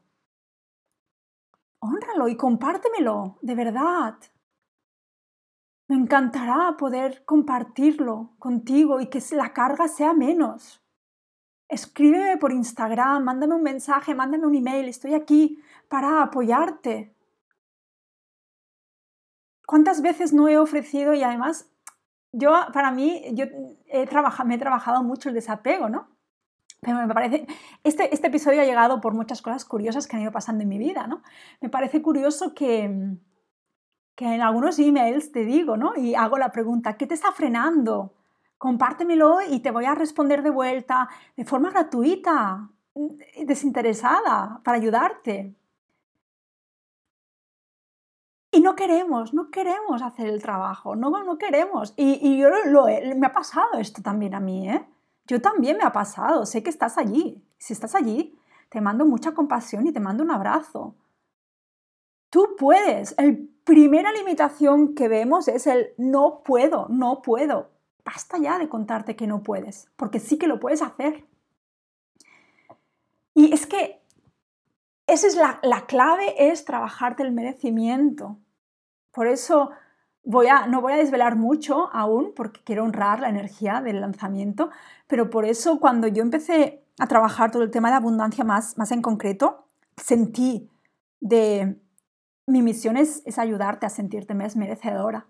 Honralo 1.80 2.28
y 2.28 2.38
compártemelo, 2.38 3.40
de 3.42 3.56
verdad. 3.56 4.16
Me 5.88 5.96
encantará 5.96 6.78
poder 6.78 7.26
compartirlo 7.26 8.36
contigo 8.38 9.02
y 9.02 9.08
que 9.08 9.20
la 9.32 9.52
carga 9.52 9.88
sea 9.88 10.14
menos. 10.14 10.84
Escríbeme 11.70 12.38
por 12.38 12.52
Instagram, 12.52 13.24
mándame 13.24 13.56
un 13.56 13.64
mensaje, 13.64 14.14
mándame 14.14 14.46
un 14.46 14.56
email, 14.56 14.88
estoy 14.88 15.16
aquí 15.16 15.60
para 15.90 16.22
apoyarte. 16.22 17.16
¿Cuántas 19.66 20.04
veces 20.04 20.34
no 20.34 20.48
he 20.48 20.60
ofrecido 20.60 21.16
y 21.16 21.24
además 21.24 21.74
yo, 22.32 22.52
para 22.74 22.92
mí, 22.92 23.24
yo 23.34 23.46
he 23.88 24.06
trabajado, 24.06 24.48
me 24.48 24.56
he 24.56 24.60
trabajado 24.60 25.04
mucho 25.04 25.30
el 25.30 25.36
desapego, 25.36 25.90
¿no? 25.90 26.16
Pero 26.80 26.98
me 26.98 27.14
parece, 27.14 27.48
este, 27.84 28.14
este 28.14 28.28
episodio 28.28 28.62
ha 28.62 28.66
llegado 28.66 29.02
por 29.02 29.14
muchas 29.14 29.42
cosas 29.42 29.66
curiosas 29.66 30.08
que 30.08 30.16
han 30.16 30.22
ido 30.22 30.32
pasando 30.32 30.64
en 30.64 30.70
mi 30.70 30.78
vida, 30.78 31.08
¿no? 31.08 31.24
Me 31.60 31.70
parece 31.70 32.02
curioso 32.02 32.54
que, 32.54 33.18
que 34.16 34.26
en 34.26 34.42
algunos 34.42 34.78
emails 34.80 35.32
te 35.32 35.44
digo, 35.44 35.76
¿no? 35.76 35.94
Y 35.96 36.16
hago 36.16 36.38
la 36.38 36.52
pregunta, 36.52 36.98
¿qué 36.98 37.08
te 37.08 37.16
está 37.16 37.32
frenando? 37.32 38.14
Compártemelo 38.58 39.40
y 39.50 39.60
te 39.60 39.72
voy 39.72 39.86
a 39.86 39.96
responder 39.96 40.44
de 40.44 40.50
vuelta 40.52 41.10
de 41.36 41.46
forma 41.46 41.72
gratuita, 41.72 42.70
desinteresada, 43.46 44.62
para 44.64 44.78
ayudarte. 44.78 45.56
Y 48.52 48.62
no 48.62 48.76
queremos, 48.76 49.34
no 49.34 49.52
queremos 49.52 50.02
hacer 50.02 50.28
el 50.28 50.42
trabajo, 50.42 50.96
no, 50.96 51.10
no 51.24 51.38
queremos. 51.38 51.94
Y, 51.96 52.38
yo 52.38 52.50
lo, 52.66 52.86
me 52.86 53.28
ha 53.28 53.34
pasado 53.34 53.78
esto 53.80 54.02
también 54.02 54.34
a 54.34 54.40
mí, 54.40 54.70
¿eh? 54.70 54.88
Yo 55.28 55.42
también 55.42 55.78
me 55.78 55.84
ha 55.84 55.92
pasado, 55.92 56.46
sé 56.46 56.64
que 56.64 56.70
estás 56.70 56.98
allí. 56.98 57.44
Si 57.58 57.74
estás 57.74 57.96
allí, 57.96 58.40
te 58.70 58.82
mando 58.82 59.06
mucha 59.06 59.34
compasión 59.34 59.86
y 59.86 59.92
te 59.92 60.00
mando 60.00 60.24
un 60.24 60.32
abrazo. 60.32 60.96
Tú 62.30 62.56
puedes. 62.58 63.16
La 63.18 63.36
primera 63.64 64.12
limitación 64.14 64.96
que 64.96 65.10
vemos 65.10 65.50
es 65.50 65.68
el 65.68 65.90
no 65.98 66.44
puedo, 66.44 66.88
no 66.90 67.22
puedo. 67.22 67.72
Basta 68.06 68.38
ya 68.38 68.58
de 68.58 68.70
contarte 68.70 69.18
que 69.18 69.28
no 69.28 69.44
puedes, 69.44 69.92
porque 69.98 70.20
sí 70.20 70.38
que 70.38 70.48
lo 70.48 70.62
puedes 70.62 70.82
hacer. 70.82 71.26
Y 73.34 73.54
es 73.54 73.68
que 73.68 74.02
esa 75.08 75.28
es 75.28 75.36
la, 75.36 75.60
la 75.62 75.86
clave, 75.86 76.50
es 76.52 76.64
trabajarte 76.64 77.24
el 77.24 77.34
merecimiento. 77.34 78.38
Por 79.12 79.28
eso 79.28 79.72
no 80.28 80.82
voy 80.82 80.94
a 80.94 80.98
desvelar 80.98 81.36
mucho 81.36 81.90
aún, 81.94 82.34
porque 82.36 82.62
quiero 82.64 82.84
honrar 82.84 83.20
la 83.20 83.30
energía 83.30 83.82
del 83.82 84.02
lanzamiento, 84.02 84.70
pero 85.08 85.30
por 85.30 85.46
eso 85.46 85.80
cuando 85.80 86.08
yo 86.08 86.22
empecé 86.22 86.84
a 87.00 87.08
trabajar 87.08 87.52
todo 87.52 87.64
el 87.64 87.72
tema 87.72 87.90
de 87.90 87.96
abundancia 87.96 88.44
más, 88.44 88.78
más 88.78 88.92
en 88.92 89.02
concreto, 89.02 89.66
sentí 89.96 90.70
de 91.20 91.80
mi 92.46 92.62
misión 92.62 92.98
es, 92.98 93.24
ayudarte 93.38 93.86
a 93.86 93.90
sentirte 93.90 94.34
más 94.34 94.56
merecedora. 94.56 95.28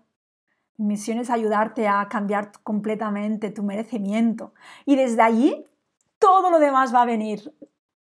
Mi 0.76 0.86
misión 0.86 1.18
es 1.18 1.30
ayudarte 1.30 1.88
a 1.88 2.08
cambiar 2.08 2.52
completamente 2.62 3.50
tu 3.50 3.64
merecimiento. 3.64 4.54
Y 4.86 4.94
desde 4.94 5.22
allí, 5.22 5.66
todo 6.20 6.50
lo 6.50 6.60
demás 6.60 6.94
va 6.94 7.02
a 7.02 7.06
venir. 7.06 7.52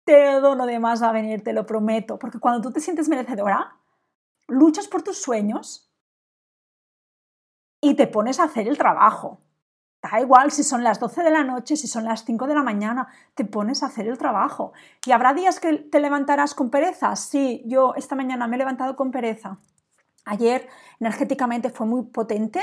Todo 0.06 0.56
lo 0.56 0.66
demás 0.68 1.02
va 1.02 1.10
a 1.10 1.14
venir, 1.14 1.44
te 1.44 1.54
lo 1.54 1.66
prometo. 1.66 2.20
Porque 2.20 2.40
cuando 2.40 2.62
tú 2.62 2.72
te 2.72 2.80
sientes 2.80 3.10
merecedora, 3.10 3.76
luchas 4.48 4.88
por 4.88 5.02
tus 5.02 5.18
sueños 5.18 5.87
y 7.89 7.93
te 7.93 8.08
pones 8.08 8.41
a 8.41 8.43
hacer 8.43 8.67
el 8.67 8.78
trabajo. 8.78 9.39
Da 10.02 10.19
igual 10.19 10.52
si 10.52 10.63
son 10.63 10.84
las 10.84 11.00
12 11.00 11.23
de 11.23 11.32
la 11.32 11.45
noche, 11.45 11.78
si 11.78 11.88
son 11.88 12.04
las 12.04 12.26
5 12.26 12.45
de 12.45 12.54
la 12.54 12.62
mañana, 12.62 13.08
te 13.34 13.45
pones 13.45 13.82
a 13.82 13.86
hacer 13.86 14.08
el 14.08 14.17
trabajo. 14.17 14.73
¿Y 15.06 15.12
habrá 15.12 15.34
días 15.34 15.62
que 15.62 15.73
te 15.73 16.02
levantarás 16.02 16.54
con 16.54 16.69
pereza? 16.69 17.15
Sí, 17.15 17.63
yo 17.65 17.95
esta 17.95 18.15
mañana 18.15 18.45
me 18.47 18.58
he 18.58 18.60
levantado 18.60 18.97
con 18.97 19.12
pereza. 19.12 19.58
Ayer 20.26 20.67
energéticamente 21.00 21.69
fue 21.69 21.88
muy 21.88 22.04
potente, 22.04 22.62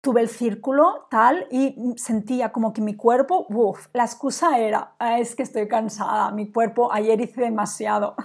tuve 0.00 0.20
el 0.20 0.28
círculo 0.28 1.06
tal 1.10 1.46
y 1.52 1.94
sentía 1.96 2.50
como 2.50 2.72
que 2.72 2.80
mi 2.80 2.96
cuerpo, 2.96 3.46
uff, 3.48 3.86
la 3.92 4.04
excusa 4.04 4.58
era, 4.58 4.94
ah, 4.98 5.20
es 5.20 5.36
que 5.36 5.44
estoy 5.44 5.68
cansada, 5.68 6.32
mi 6.32 6.50
cuerpo, 6.50 6.92
ayer 6.92 7.20
hice 7.20 7.42
demasiado, 7.42 8.16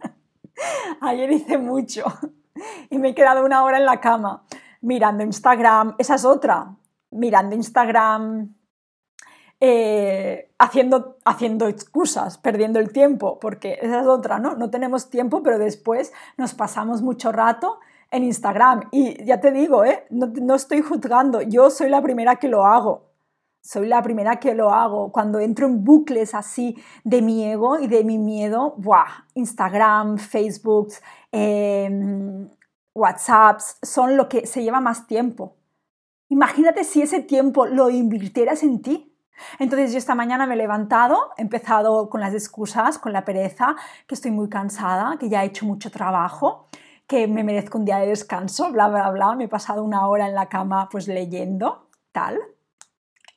ayer 1.02 1.30
hice 1.30 1.58
mucho 1.58 2.04
y 2.88 2.98
me 2.98 3.10
he 3.10 3.14
quedado 3.14 3.44
una 3.44 3.62
hora 3.62 3.76
en 3.76 3.84
la 3.84 4.00
cama 4.00 4.44
mirando 4.80 5.22
Instagram, 5.22 5.94
esa 5.98 6.14
es 6.14 6.24
otra, 6.24 6.76
mirando 7.10 7.54
Instagram, 7.56 8.54
eh, 9.62 10.50
haciendo, 10.58 11.18
haciendo 11.24 11.68
excusas, 11.68 12.38
perdiendo 12.38 12.78
el 12.78 12.92
tiempo, 12.92 13.38
porque 13.38 13.78
esa 13.82 14.00
es 14.00 14.06
otra, 14.06 14.38
¿no? 14.38 14.54
No 14.56 14.70
tenemos 14.70 15.10
tiempo, 15.10 15.42
pero 15.42 15.58
después 15.58 16.12
nos 16.38 16.54
pasamos 16.54 17.02
mucho 17.02 17.30
rato 17.30 17.78
en 18.10 18.24
Instagram. 18.24 18.88
Y 18.90 19.22
ya 19.24 19.40
te 19.40 19.52
digo, 19.52 19.84
¿eh? 19.84 20.06
no, 20.08 20.32
no 20.40 20.54
estoy 20.54 20.80
juzgando, 20.80 21.42
yo 21.42 21.68
soy 21.70 21.90
la 21.90 22.00
primera 22.00 22.36
que 22.36 22.48
lo 22.48 22.64
hago. 22.64 23.10
Soy 23.62 23.86
la 23.86 24.02
primera 24.02 24.40
que 24.40 24.54
lo 24.54 24.70
hago. 24.70 25.12
Cuando 25.12 25.38
entro 25.38 25.66
en 25.66 25.84
bucles 25.84 26.34
así 26.34 26.82
de 27.04 27.20
mi 27.20 27.44
ego 27.44 27.78
y 27.78 27.88
de 27.88 28.04
mi 28.04 28.16
miedo, 28.16 28.74
¡buah! 28.78 29.26
Instagram, 29.34 30.16
Facebook, 30.16 30.94
eh, 31.30 32.48
WhatsApps 32.94 33.78
son 33.82 34.16
lo 34.16 34.28
que 34.28 34.46
se 34.46 34.62
lleva 34.62 34.80
más 34.80 35.06
tiempo. 35.06 35.56
Imagínate 36.28 36.84
si 36.84 37.02
ese 37.02 37.20
tiempo 37.20 37.66
lo 37.66 37.90
invirtieras 37.90 38.62
en 38.62 38.82
ti. 38.82 39.16
Entonces 39.58 39.92
yo 39.92 39.98
esta 39.98 40.14
mañana 40.14 40.46
me 40.46 40.54
he 40.54 40.58
levantado, 40.58 41.30
he 41.36 41.42
empezado 41.42 42.10
con 42.10 42.20
las 42.20 42.34
excusas, 42.34 42.98
con 42.98 43.12
la 43.12 43.24
pereza, 43.24 43.74
que 44.06 44.14
estoy 44.14 44.30
muy 44.30 44.48
cansada, 44.48 45.16
que 45.18 45.28
ya 45.28 45.42
he 45.42 45.46
hecho 45.46 45.66
mucho 45.66 45.90
trabajo, 45.90 46.68
que 47.06 47.26
me 47.26 47.42
merezco 47.42 47.78
un 47.78 47.84
día 47.84 47.98
de 47.98 48.06
descanso, 48.06 48.70
bla, 48.70 48.88
bla, 48.88 49.10
bla. 49.10 49.34
Me 49.34 49.44
he 49.44 49.48
pasado 49.48 49.82
una 49.82 50.06
hora 50.06 50.28
en 50.28 50.34
la 50.34 50.48
cama 50.48 50.88
pues 50.90 51.08
leyendo, 51.08 51.88
tal. 52.12 52.38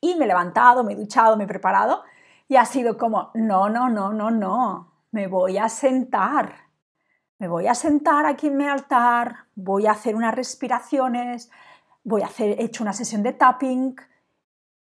Y 0.02 0.16
me 0.16 0.26
he 0.26 0.28
levantado, 0.28 0.84
me 0.84 0.94
he 0.94 0.96
duchado, 0.96 1.38
me 1.38 1.46
he 1.46 1.48
preparado 1.48 2.04
y 2.48 2.56
ha 2.56 2.66
sido 2.66 2.98
como, 2.98 3.32
no, 3.34 3.70
no, 3.70 3.90
no, 3.90 4.14
no, 4.14 4.30
no, 4.30 4.94
me 5.12 5.28
voy 5.28 5.58
a 5.58 5.70
sentar. 5.70 6.54
Me 7.44 7.50
voy 7.50 7.68
a 7.68 7.76
sentar 7.76 8.26
aquí 8.26 8.48
en 8.48 8.56
mi 8.56 8.64
altar, 8.64 9.48
voy 9.54 9.86
a 9.86 9.92
hacer 9.92 10.16
unas 10.16 10.34
respiraciones, 10.34 11.52
voy 12.06 12.22
a 12.22 12.28
hacer, 12.28 12.58
he 12.58 12.64
hecho 12.64 12.86
una 12.86 12.94
sesión 12.94 13.22
de 13.22 13.34
tapping, 13.34 13.98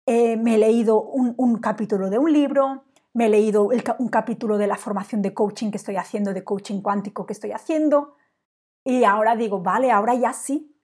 eh, 0.07 0.35
me 0.35 0.55
he 0.55 0.57
leído 0.57 0.99
un, 0.99 1.59
capítulo 1.59 2.09
de 2.09 2.17
un 2.17 2.33
libro, 2.33 2.85
me 3.13 3.27
he 3.27 3.29
leído 3.29 3.69
un 3.99 4.09
capítulo 4.09 4.57
de 4.57 4.65
la 4.65 4.77
formación 4.77 5.21
de 5.21 5.31
coaching 5.31 5.69
que 5.69 5.77
estoy 5.77 5.97
haciendo, 5.97 6.33
de 6.33 6.43
coaching 6.43 6.81
cuántico 6.81 7.27
que 7.27 7.33
estoy 7.33 7.51
haciendo, 7.51 8.15
y 8.83 9.03
ahora 9.03 9.35
digo, 9.35 9.62
vale, 9.62 9.91
ahora 9.91 10.15
ya 10.15 10.33
sí. 10.33 10.75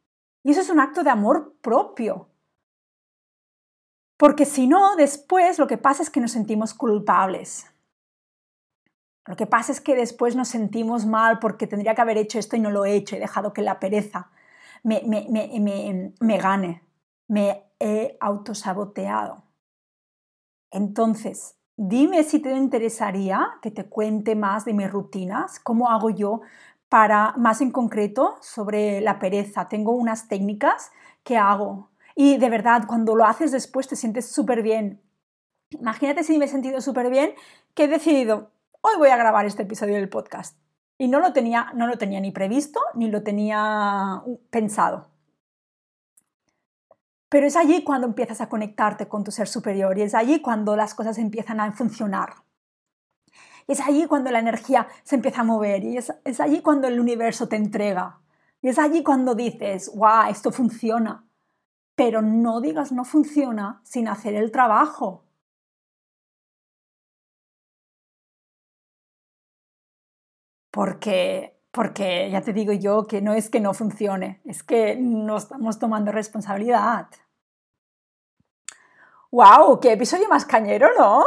Y 0.44 0.52
eso 0.52 0.62
es 0.62 0.70
un 0.70 0.80
acto 0.80 1.02
de 1.02 1.10
amor 1.10 1.56
propio. 1.62 2.30
Porque 4.18 4.46
si 4.46 4.68
no, 4.68 4.96
después 4.96 5.58
lo 5.58 5.66
que 5.66 5.80
pasa 5.80 6.04
es 6.04 6.12
que 6.12 6.20
nos 6.20 6.34
sentimos 6.34 6.76
culpables. 6.76 7.66
Lo 9.26 9.36
que 9.36 9.48
pasa 9.48 9.72
es 9.72 9.82
que 9.82 9.96
después 9.96 10.36
nos 10.36 10.50
sentimos 10.50 11.06
mal 11.06 11.40
porque 11.40 11.68
tendría 11.68 11.96
que 11.96 12.02
haber 12.02 12.18
hecho 12.18 12.38
esto 12.38 12.56
y 12.56 12.60
no 12.60 12.70
lo 12.70 12.86
he 12.86 12.96
hecho, 12.96 13.16
he 13.16 13.20
dejado 13.20 13.54
que 13.54 13.62
la 13.62 13.80
pereza 13.80 14.30
me, 14.84 15.02
me, 15.06 15.28
me, 15.30 16.14
me 16.20 16.38
gane, 16.38 16.84
me 17.28 17.64
he 17.80 18.18
autosaboteado. 18.20 19.44
Entonces, 20.72 21.56
dime 21.76 22.24
si 22.24 22.40
te 22.40 22.56
interesaría 22.56 23.58
que 23.62 23.72
te 23.72 23.86
cuente 23.86 24.36
más 24.36 24.66
de 24.66 24.74
mis 24.74 24.92
rutinas, 24.92 25.60
cómo 25.60 25.90
hago 25.90 26.12
yo 26.12 26.42
para, 26.88 27.34
más 27.38 27.62
en 27.62 27.72
concreto, 27.72 28.36
sobre 28.42 29.02
la 29.02 29.18
pereza. 29.18 29.68
Tengo 29.68 29.92
unas 29.92 30.28
técnicas 30.28 30.92
que 31.24 31.38
hago 31.38 31.90
y 32.16 32.38
de 32.38 32.50
verdad, 32.50 32.84
cuando 32.88 33.16
lo 33.16 33.26
haces 33.26 33.52
después 33.52 33.88
te 33.88 33.96
sientes 33.96 34.32
súper 34.32 34.62
bien. 34.62 35.02
Imagínate 35.72 36.24
si 36.24 36.38
me 36.38 36.46
he 36.46 36.48
sentido 36.48 36.80
súper 36.80 37.10
bien 37.10 37.34
que 37.74 37.86
he 37.86 37.88
decidido, 37.88 38.52
hoy 38.86 38.98
voy 38.98 39.10
a 39.10 39.18
grabar 39.18 39.48
este 39.48 39.64
episodio 39.64 39.96
del 39.96 40.10
podcast. 40.10 40.60
Y 41.00 41.08
no 41.08 41.20
lo 41.20 41.34
tenía, 41.34 41.72
no 41.74 41.88
lo 41.88 41.98
tenía 41.98 42.20
ni 42.20 42.32
previsto 42.32 42.80
ni 42.94 43.10
lo 43.10 43.24
tenía 43.24 44.22
pensado. 44.52 45.08
Pero 47.28 47.48
es 47.48 47.56
allí 47.56 47.84
cuando 47.84 48.06
empiezas 48.06 48.42
a 48.42 48.48
conectarte 48.48 49.08
con 49.08 49.24
tu 49.24 49.32
ser 49.32 49.48
superior 49.48 49.98
y 49.98 50.04
es 50.04 50.14
allí 50.14 50.40
cuando 50.40 50.76
las 50.76 50.94
cosas 50.94 51.18
empiezan 51.18 51.60
a 51.60 51.72
funcionar. 51.72 52.36
Es 53.68 53.82
allí 53.82 54.06
cuando 54.06 54.30
la 54.30 54.40
energía 54.40 54.88
se 55.04 55.16
empieza 55.16 55.42
a 55.42 55.46
mover 55.46 55.84
y 55.84 55.98
es, 55.98 56.14
es 56.24 56.40
allí 56.40 56.62
cuando 56.62 56.88
el 56.88 57.00
universo 57.00 57.48
te 57.48 57.56
entrega. 57.56 58.20
Y 58.62 58.70
es 58.70 58.78
allí 58.78 59.02
cuando 59.02 59.34
dices, 59.34 59.92
wow, 59.96 60.30
esto 60.30 60.52
funciona. 60.52 61.26
Pero 61.96 62.22
no 62.22 62.62
digas 62.62 62.92
no 62.92 63.04
funciona 63.04 63.82
sin 63.84 64.08
hacer 64.08 64.36
el 64.36 64.52
trabajo. 64.52 65.25
Porque, 70.76 71.58
porque 71.72 72.30
ya 72.30 72.42
te 72.42 72.52
digo 72.52 72.74
yo 72.74 73.08
que 73.08 73.22
no 73.22 73.34
es 73.34 73.50
que 73.50 73.62
no 73.62 73.74
funcione, 73.74 74.42
es 74.44 74.62
que 74.62 74.98
no 74.98 75.38
estamos 75.38 75.80
tomando 75.80 76.12
responsabilidad. 76.12 77.08
¡Wow! 79.32 79.80
¡Qué 79.80 79.94
episodio 79.94 80.28
más 80.28 80.46
cañero, 80.46 80.90
¿no? 81.00 81.24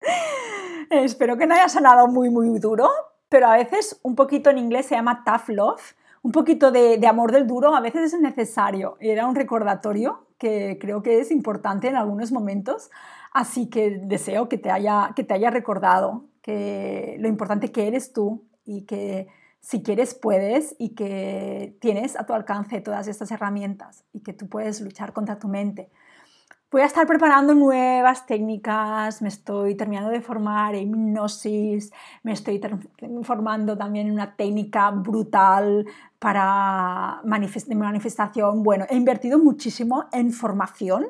Espero 0.90 1.38
que 1.38 1.46
no 1.46 1.54
haya 1.54 1.70
sonado 1.70 2.06
muy, 2.06 2.28
muy 2.28 2.58
duro, 2.58 2.90
pero 3.30 3.46
a 3.46 3.56
veces 3.56 3.98
un 4.02 4.14
poquito 4.14 4.50
en 4.50 4.58
inglés 4.58 4.84
se 4.84 4.94
llama 4.94 5.24
tough 5.24 5.48
love, 5.48 5.94
un 6.20 6.32
poquito 6.32 6.70
de, 6.70 6.98
de, 6.98 7.06
amor 7.06 7.32
del 7.32 7.46
duro 7.46 7.74
a 7.74 7.80
veces 7.80 8.12
es 8.12 8.20
necesario. 8.20 8.98
Era 9.00 9.26
un 9.26 9.34
recordatorio 9.34 10.26
que 10.36 10.76
creo 10.78 11.02
que 11.02 11.18
es 11.18 11.30
importante 11.30 11.88
en 11.88 11.96
algunos 11.96 12.30
momentos, 12.30 12.90
así 13.32 13.70
que 13.70 14.02
deseo 14.02 14.50
que 14.50 14.58
te 14.58 14.70
haya, 14.70 15.12
que 15.16 15.24
te 15.24 15.32
haya 15.32 15.48
recordado 15.48 16.24
que 16.44 17.16
lo 17.20 17.26
importante 17.26 17.72
que 17.72 17.86
eres 17.86 18.12
tú 18.12 18.44
y 18.66 18.82
que 18.82 19.28
si 19.60 19.82
quieres 19.82 20.14
puedes 20.14 20.76
y 20.78 20.90
que 20.90 21.74
tienes 21.80 22.16
a 22.16 22.26
tu 22.26 22.34
alcance 22.34 22.82
todas 22.82 23.08
estas 23.08 23.30
herramientas 23.30 24.04
y 24.12 24.20
que 24.20 24.34
tú 24.34 24.46
puedes 24.46 24.82
luchar 24.82 25.14
contra 25.14 25.38
tu 25.38 25.48
mente. 25.48 25.90
voy 26.70 26.82
a 26.82 26.86
estar 26.86 27.06
preparando 27.06 27.54
nuevas 27.54 28.26
técnicas, 28.26 29.22
me 29.22 29.28
estoy 29.28 29.74
terminando 29.74 30.10
de 30.10 30.20
formar 30.20 30.74
en 30.74 30.90
hipnosis, 30.90 31.90
me 32.22 32.32
estoy 32.32 32.60
formando 33.22 33.78
también 33.78 34.08
en 34.08 34.12
una 34.12 34.36
técnica 34.36 34.90
brutal 34.90 35.86
para 36.18 37.22
manifestación. 37.24 38.62
Bueno, 38.62 38.84
he 38.90 38.96
invertido 38.96 39.38
muchísimo 39.38 40.04
en 40.12 40.30
formación, 40.30 41.06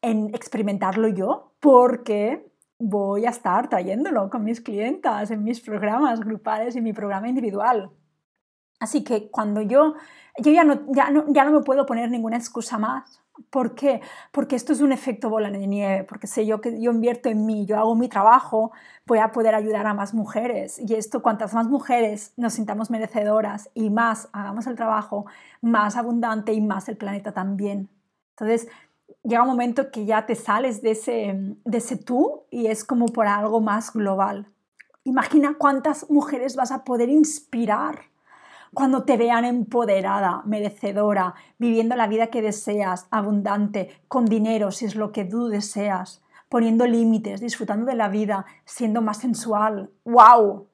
en 0.00 0.32
experimentarlo 0.32 1.08
yo, 1.08 1.54
porque 1.58 2.51
voy 2.82 3.26
a 3.26 3.30
estar 3.30 3.68
trayéndolo 3.68 4.30
con 4.30 4.44
mis 4.44 4.60
clientas 4.60 5.30
en 5.30 5.44
mis 5.44 5.60
programas 5.60 6.20
grupales 6.20 6.76
y 6.76 6.80
mi 6.80 6.92
programa 6.92 7.28
individual. 7.28 7.90
Así 8.80 9.04
que 9.04 9.30
cuando 9.30 9.60
yo, 9.62 9.94
yo 10.38 10.52
ya, 10.52 10.64
no, 10.64 10.82
ya, 10.92 11.10
no, 11.10 11.24
ya 11.28 11.44
no 11.44 11.52
me 11.52 11.64
puedo 11.64 11.86
poner 11.86 12.10
ninguna 12.10 12.36
excusa 12.36 12.78
más 12.78 13.22
¿Por 13.50 13.74
qué? 13.74 14.00
Porque 14.30 14.56
esto 14.56 14.72
es 14.72 14.80
un 14.80 14.92
efecto 14.92 15.30
bola 15.30 15.50
de 15.50 15.66
nieve, 15.66 16.04
porque 16.04 16.26
sé 16.26 16.46
yo 16.46 16.60
que 16.60 16.80
yo 16.80 16.90
invierto 16.90 17.28
en 17.28 17.46
mí, 17.46 17.64
yo 17.66 17.78
hago 17.78 17.94
mi 17.94 18.08
trabajo, 18.08 18.72
voy 19.06 19.18
a 19.18 19.32
poder 19.32 19.54
ayudar 19.54 19.86
a 19.86 19.94
más 19.94 20.12
mujeres. 20.14 20.78
Y 20.78 20.94
esto, 20.94 21.22
cuantas 21.22 21.54
más 21.54 21.66
mujeres 21.66 22.32
nos 22.36 22.54
sintamos 22.54 22.90
merecedoras 22.90 23.70
y 23.74 23.90
más 23.90 24.28
hagamos 24.32 24.66
el 24.66 24.76
trabajo, 24.76 25.26
más 25.62 25.96
abundante 25.96 26.52
y 26.52 26.60
más 26.60 26.88
el 26.88 26.96
planeta 26.96 27.32
también. 27.32 27.88
Entonces, 28.36 28.68
llega 29.22 29.42
un 29.42 29.48
momento 29.48 29.90
que 29.90 30.04
ya 30.04 30.26
te 30.26 30.34
sales 30.34 30.82
de 30.82 30.92
ese, 30.92 31.56
de 31.64 31.78
ese 31.78 31.96
tú 31.96 32.42
y 32.50 32.66
es 32.66 32.84
como 32.84 33.06
por 33.06 33.26
algo 33.26 33.60
más 33.60 33.92
global. 33.92 34.46
Imagina 35.04 35.56
cuántas 35.58 36.10
mujeres 36.10 36.56
vas 36.56 36.70
a 36.72 36.84
poder 36.84 37.08
inspirar 37.08 38.12
cuando 38.74 39.04
te 39.04 39.16
vean 39.16 39.44
empoderada, 39.44 40.42
merecedora, 40.46 41.34
viviendo 41.58 41.94
la 41.94 42.06
vida 42.06 42.28
que 42.28 42.40
deseas, 42.40 43.06
abundante, 43.10 44.00
con 44.08 44.24
dinero 44.24 44.70
si 44.70 44.86
es 44.86 44.94
lo 44.94 45.12
que 45.12 45.24
tú 45.24 45.48
deseas, 45.48 46.22
poniendo 46.48 46.86
límites, 46.86 47.40
disfrutando 47.40 47.86
de 47.86 47.96
la 47.96 48.08
vida, 48.08 48.46
siendo 48.64 49.02
más 49.02 49.18
sensual. 49.18 49.90
¡Wow! 50.04 50.68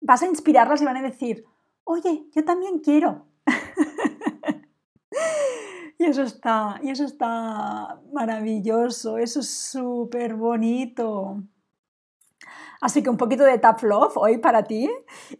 Vas 0.00 0.22
a 0.22 0.26
inspirarlas 0.26 0.82
y 0.82 0.84
van 0.84 0.96
a 0.96 1.02
decir, 1.02 1.44
oye, 1.84 2.26
yo 2.34 2.44
también 2.44 2.80
quiero. 2.80 3.26
y 5.98 6.04
eso 6.04 6.22
está, 6.22 6.78
y 6.82 6.90
eso 6.90 7.04
está 7.04 7.98
maravilloso, 8.12 9.18
eso 9.18 9.40
es 9.40 9.50
súper 9.50 10.34
bonito. 10.34 11.42
Así 12.80 13.02
que 13.02 13.10
un 13.10 13.16
poquito 13.16 13.44
de 13.44 13.58
tough 13.58 13.82
love 13.82 14.16
hoy 14.16 14.38
para 14.38 14.62
ti. 14.64 14.90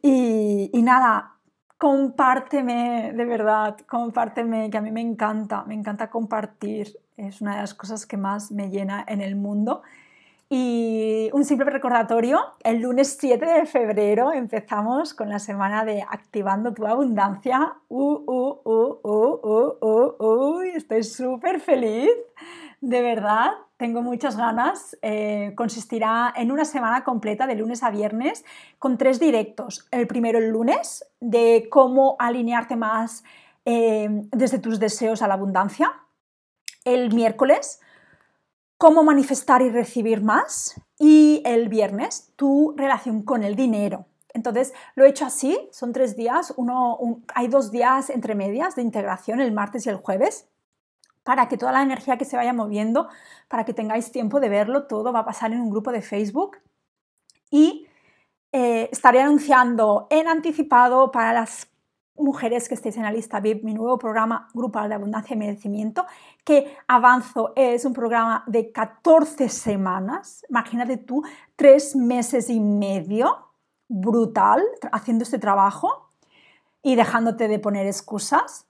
Y, 0.02 0.70
y 0.72 0.82
nada, 0.82 1.36
compárteme, 1.78 3.12
de 3.14 3.24
verdad, 3.24 3.76
compárteme, 3.88 4.70
que 4.70 4.78
a 4.78 4.80
mí 4.80 4.90
me 4.90 5.02
encanta, 5.02 5.64
me 5.64 5.74
encanta 5.74 6.10
compartir, 6.10 6.98
es 7.16 7.40
una 7.40 7.56
de 7.56 7.60
las 7.60 7.74
cosas 7.74 8.06
que 8.06 8.16
más 8.16 8.50
me 8.50 8.70
llena 8.70 9.04
en 9.06 9.20
el 9.20 9.36
mundo. 9.36 9.82
Y 10.48 11.28
un 11.32 11.44
simple 11.44 11.68
recordatorio, 11.70 12.40
el 12.62 12.80
lunes 12.80 13.16
7 13.18 13.44
de 13.44 13.66
febrero 13.66 14.32
empezamos 14.32 15.12
con 15.12 15.28
la 15.28 15.40
semana 15.40 15.84
de 15.84 16.02
Activando 16.02 16.72
tu 16.72 16.86
Abundancia. 16.86 17.74
Uh, 17.88 18.22
uh, 18.26 18.60
uh, 20.22 20.60
estoy 20.74 21.02
súper 21.02 21.58
feliz, 21.60 22.10
de 22.80 23.02
verdad 23.02 23.50
tengo 23.76 24.02
muchas 24.02 24.36
ganas. 24.36 24.96
Eh, 25.02 25.52
consistirá 25.56 26.32
en 26.36 26.50
una 26.50 26.64
semana 26.64 27.04
completa 27.04 27.46
de 27.46 27.56
lunes 27.56 27.82
a 27.82 27.90
viernes 27.90 28.44
con 28.78 28.96
tres 28.98 29.20
directos. 29.20 29.86
El 29.90 30.06
primero 30.06 30.38
el 30.38 30.48
lunes 30.48 31.04
de 31.20 31.68
cómo 31.70 32.16
alinearte 32.18 32.76
más 32.76 33.24
eh, 33.64 34.08
desde 34.30 34.58
tus 34.58 34.78
deseos 34.78 35.22
a 35.22 35.28
la 35.28 35.34
abundancia. 35.34 35.92
El 36.84 37.12
miércoles 37.12 37.80
cómo 38.78 39.02
manifestar 39.02 39.62
y 39.62 39.70
recibir 39.70 40.22
más. 40.22 40.80
Y 40.98 41.42
el 41.44 41.68
viernes 41.68 42.32
tu 42.36 42.74
relación 42.76 43.22
con 43.22 43.42
el 43.42 43.54
dinero. 43.54 44.06
Entonces 44.32 44.72
lo 44.94 45.04
he 45.04 45.08
hecho 45.08 45.24
así, 45.24 45.58
son 45.72 45.92
tres 45.92 46.16
días, 46.16 46.52
uno, 46.56 46.98
hay 47.34 47.48
dos 47.48 47.70
días 47.70 48.10
entre 48.10 48.34
medias 48.34 48.76
de 48.76 48.82
integración, 48.82 49.40
el 49.40 49.52
martes 49.52 49.86
y 49.86 49.88
el 49.88 49.96
jueves 49.96 50.46
para 51.26 51.48
que 51.48 51.58
toda 51.58 51.72
la 51.72 51.82
energía 51.82 52.18
que 52.18 52.24
se 52.24 52.36
vaya 52.36 52.52
moviendo, 52.52 53.08
para 53.48 53.64
que 53.64 53.74
tengáis 53.74 54.12
tiempo 54.12 54.38
de 54.38 54.48
verlo, 54.48 54.86
todo 54.86 55.12
va 55.12 55.20
a 55.20 55.24
pasar 55.24 55.52
en 55.52 55.60
un 55.60 55.70
grupo 55.70 55.90
de 55.90 56.00
Facebook 56.00 56.58
y 57.50 57.88
eh, 58.52 58.88
estaré 58.92 59.20
anunciando 59.20 60.06
en 60.08 60.28
anticipado 60.28 61.10
para 61.10 61.32
las 61.32 61.66
mujeres 62.18 62.68
que 62.68 62.74
estéis 62.74 62.96
en 62.96 63.02
la 63.02 63.12
lista 63.12 63.40
VIP 63.40 63.64
mi 63.64 63.74
nuevo 63.74 63.98
programa 63.98 64.48
grupal 64.54 64.88
de 64.88 64.94
abundancia 64.94 65.34
y 65.34 65.38
merecimiento 65.38 66.06
que 66.44 66.76
avanzo 66.86 67.52
es 67.56 67.84
un 67.84 67.92
programa 67.92 68.44
de 68.46 68.72
14 68.72 69.48
semanas 69.48 70.44
imagínate 70.48 70.96
tú 70.96 71.22
tres 71.56 71.96
meses 71.96 72.50
y 72.50 72.60
medio 72.60 73.50
brutal 73.88 74.62
haciendo 74.92 75.24
este 75.24 75.38
trabajo 75.38 76.10
y 76.82 76.94
dejándote 76.94 77.48
de 77.48 77.58
poner 77.58 77.86
excusas 77.86 78.66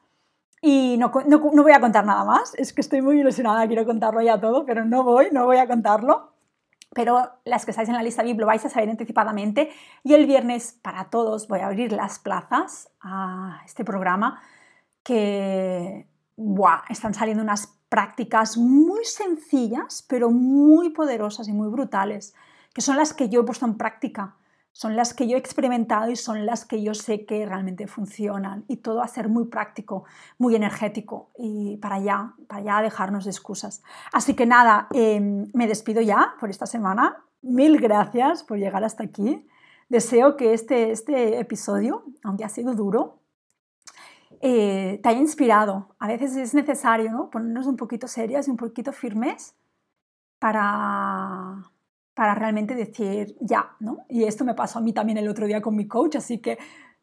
y 0.62 0.96
no, 0.98 1.10
voy 1.10 1.72
a 1.72 1.80
contar 1.80 2.04
nada 2.04 2.24
más, 2.24 2.54
es 2.56 2.72
que 2.72 2.80
estoy 2.80 3.02
muy 3.02 3.20
ilusionada, 3.20 3.66
quiero 3.66 3.84
contarlo 3.84 4.20
ya 4.22 4.40
todo, 4.40 4.64
pero 4.64 4.84
no 4.84 5.04
voy, 5.04 5.28
no 5.30 5.44
voy 5.44 5.58
a 5.58 5.68
contarlo. 5.68 6.32
Pero 6.94 7.30
las 7.44 7.64
que 7.64 7.72
estáis 7.72 7.88
en 7.88 7.94
la 7.94 8.02
lista 8.02 8.22
VIP 8.22 8.40
lo 8.40 8.46
vais 8.46 8.64
a 8.64 8.68
saber 8.68 8.88
anticipadamente. 8.88 9.70
Y 10.02 10.14
el 10.14 10.26
viernes 10.26 10.78
para 10.82 11.10
todos 11.10 11.48
voy 11.48 11.60
a 11.60 11.66
abrir 11.66 11.92
las 11.92 12.18
plazas 12.18 12.90
a 13.00 13.60
este 13.64 13.84
programa 13.84 14.40
que 15.02 16.08
están 16.88 17.14
saliendo 17.14 17.42
unas 17.42 17.78
prácticas 17.88 18.56
muy 18.56 19.04
sencillas, 19.04 20.04
pero 20.08 20.30
muy 20.30 20.90
poderosas 20.90 21.48
y 21.48 21.52
muy 21.52 21.68
brutales, 21.68 22.34
que 22.74 22.80
son 22.80 22.96
las 22.96 23.14
que 23.14 23.28
yo 23.28 23.40
he 23.40 23.44
puesto 23.44 23.64
en 23.66 23.76
práctica 23.76 24.36
son 24.76 24.94
las 24.94 25.14
que 25.14 25.26
yo 25.26 25.38
he 25.38 25.40
experimentado 25.40 26.10
y 26.10 26.16
son 26.16 26.44
las 26.44 26.66
que 26.66 26.82
yo 26.82 26.92
sé 26.92 27.24
que 27.24 27.46
realmente 27.46 27.86
funcionan. 27.86 28.66
Y 28.68 28.76
todo 28.76 29.00
a 29.00 29.08
ser 29.08 29.30
muy 29.30 29.46
práctico, 29.46 30.04
muy 30.36 30.54
energético 30.54 31.30
y 31.38 31.78
para 31.78 31.94
allá, 31.94 32.34
para 32.46 32.60
allá 32.60 32.82
dejarnos 32.82 33.24
de 33.24 33.30
excusas. 33.30 33.82
Así 34.12 34.34
que 34.34 34.44
nada, 34.44 34.88
em, 34.92 35.46
me 35.54 35.66
despido 35.66 36.02
ya 36.02 36.34
por 36.38 36.50
esta 36.50 36.66
semana. 36.66 37.24
Mil 37.40 37.80
gracias 37.80 38.44
por 38.44 38.58
llegar 38.58 38.84
hasta 38.84 39.02
aquí. 39.02 39.48
Deseo 39.88 40.36
que 40.36 40.52
este, 40.52 40.90
este 40.90 41.38
episodio, 41.38 42.04
aunque 42.22 42.44
ha 42.44 42.50
sido 42.50 42.74
duro, 42.74 43.20
eh, 44.42 45.00
te 45.02 45.08
haya 45.08 45.20
inspirado. 45.20 45.96
A 45.98 46.06
veces 46.06 46.36
es 46.36 46.52
necesario 46.52 47.12
¿no? 47.12 47.30
ponernos 47.30 47.66
un 47.66 47.78
poquito 47.78 48.08
serias 48.08 48.46
y 48.46 48.50
un 48.50 48.58
poquito 48.58 48.92
firmes 48.92 49.56
para, 50.38 51.62
para 52.16 52.34
realmente 52.34 52.74
decir 52.74 53.36
ya, 53.40 53.76
¿no? 53.78 53.98
Y 54.08 54.24
esto 54.24 54.42
me 54.42 54.54
pasó 54.54 54.78
a 54.78 54.82
mí 54.82 54.94
también 54.94 55.18
el 55.18 55.28
otro 55.28 55.46
día 55.46 55.60
con 55.60 55.76
mi 55.76 55.86
coach, 55.86 56.16
así 56.16 56.38
que 56.38 56.58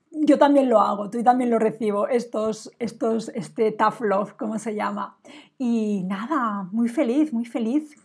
yo 0.10 0.39
también 0.39 0.69
lo 0.69 0.82
hago, 0.82 1.12
tú 1.12 1.21
también 1.21 1.52
lo 1.52 1.60
recibo, 1.60 2.08
estos, 2.08 2.71
estos, 2.80 3.30
este 3.30 3.71
tough 3.71 4.02
love, 4.02 4.34
como 4.34 4.58
se 4.58 4.73
llama. 4.73 5.19
Y 5.60 6.04
nada, 6.06 6.67
muy 6.71 6.89
feliz, 6.89 7.32
muy 7.32 7.45
feliz 7.45 7.95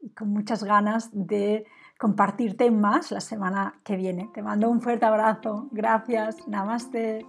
y 0.00 0.10
con 0.10 0.30
muchas 0.30 0.64
ganas 0.64 1.10
de 1.12 1.66
compartirte 1.98 2.68
más 2.72 3.12
la 3.12 3.20
semana 3.20 3.80
que 3.84 3.94
viene. 3.94 4.28
Te 4.34 4.42
mando 4.42 4.68
un 4.68 4.80
fuerte 4.80 5.06
abrazo, 5.06 5.68
gracias, 5.70 6.48
namaste. 6.48 7.24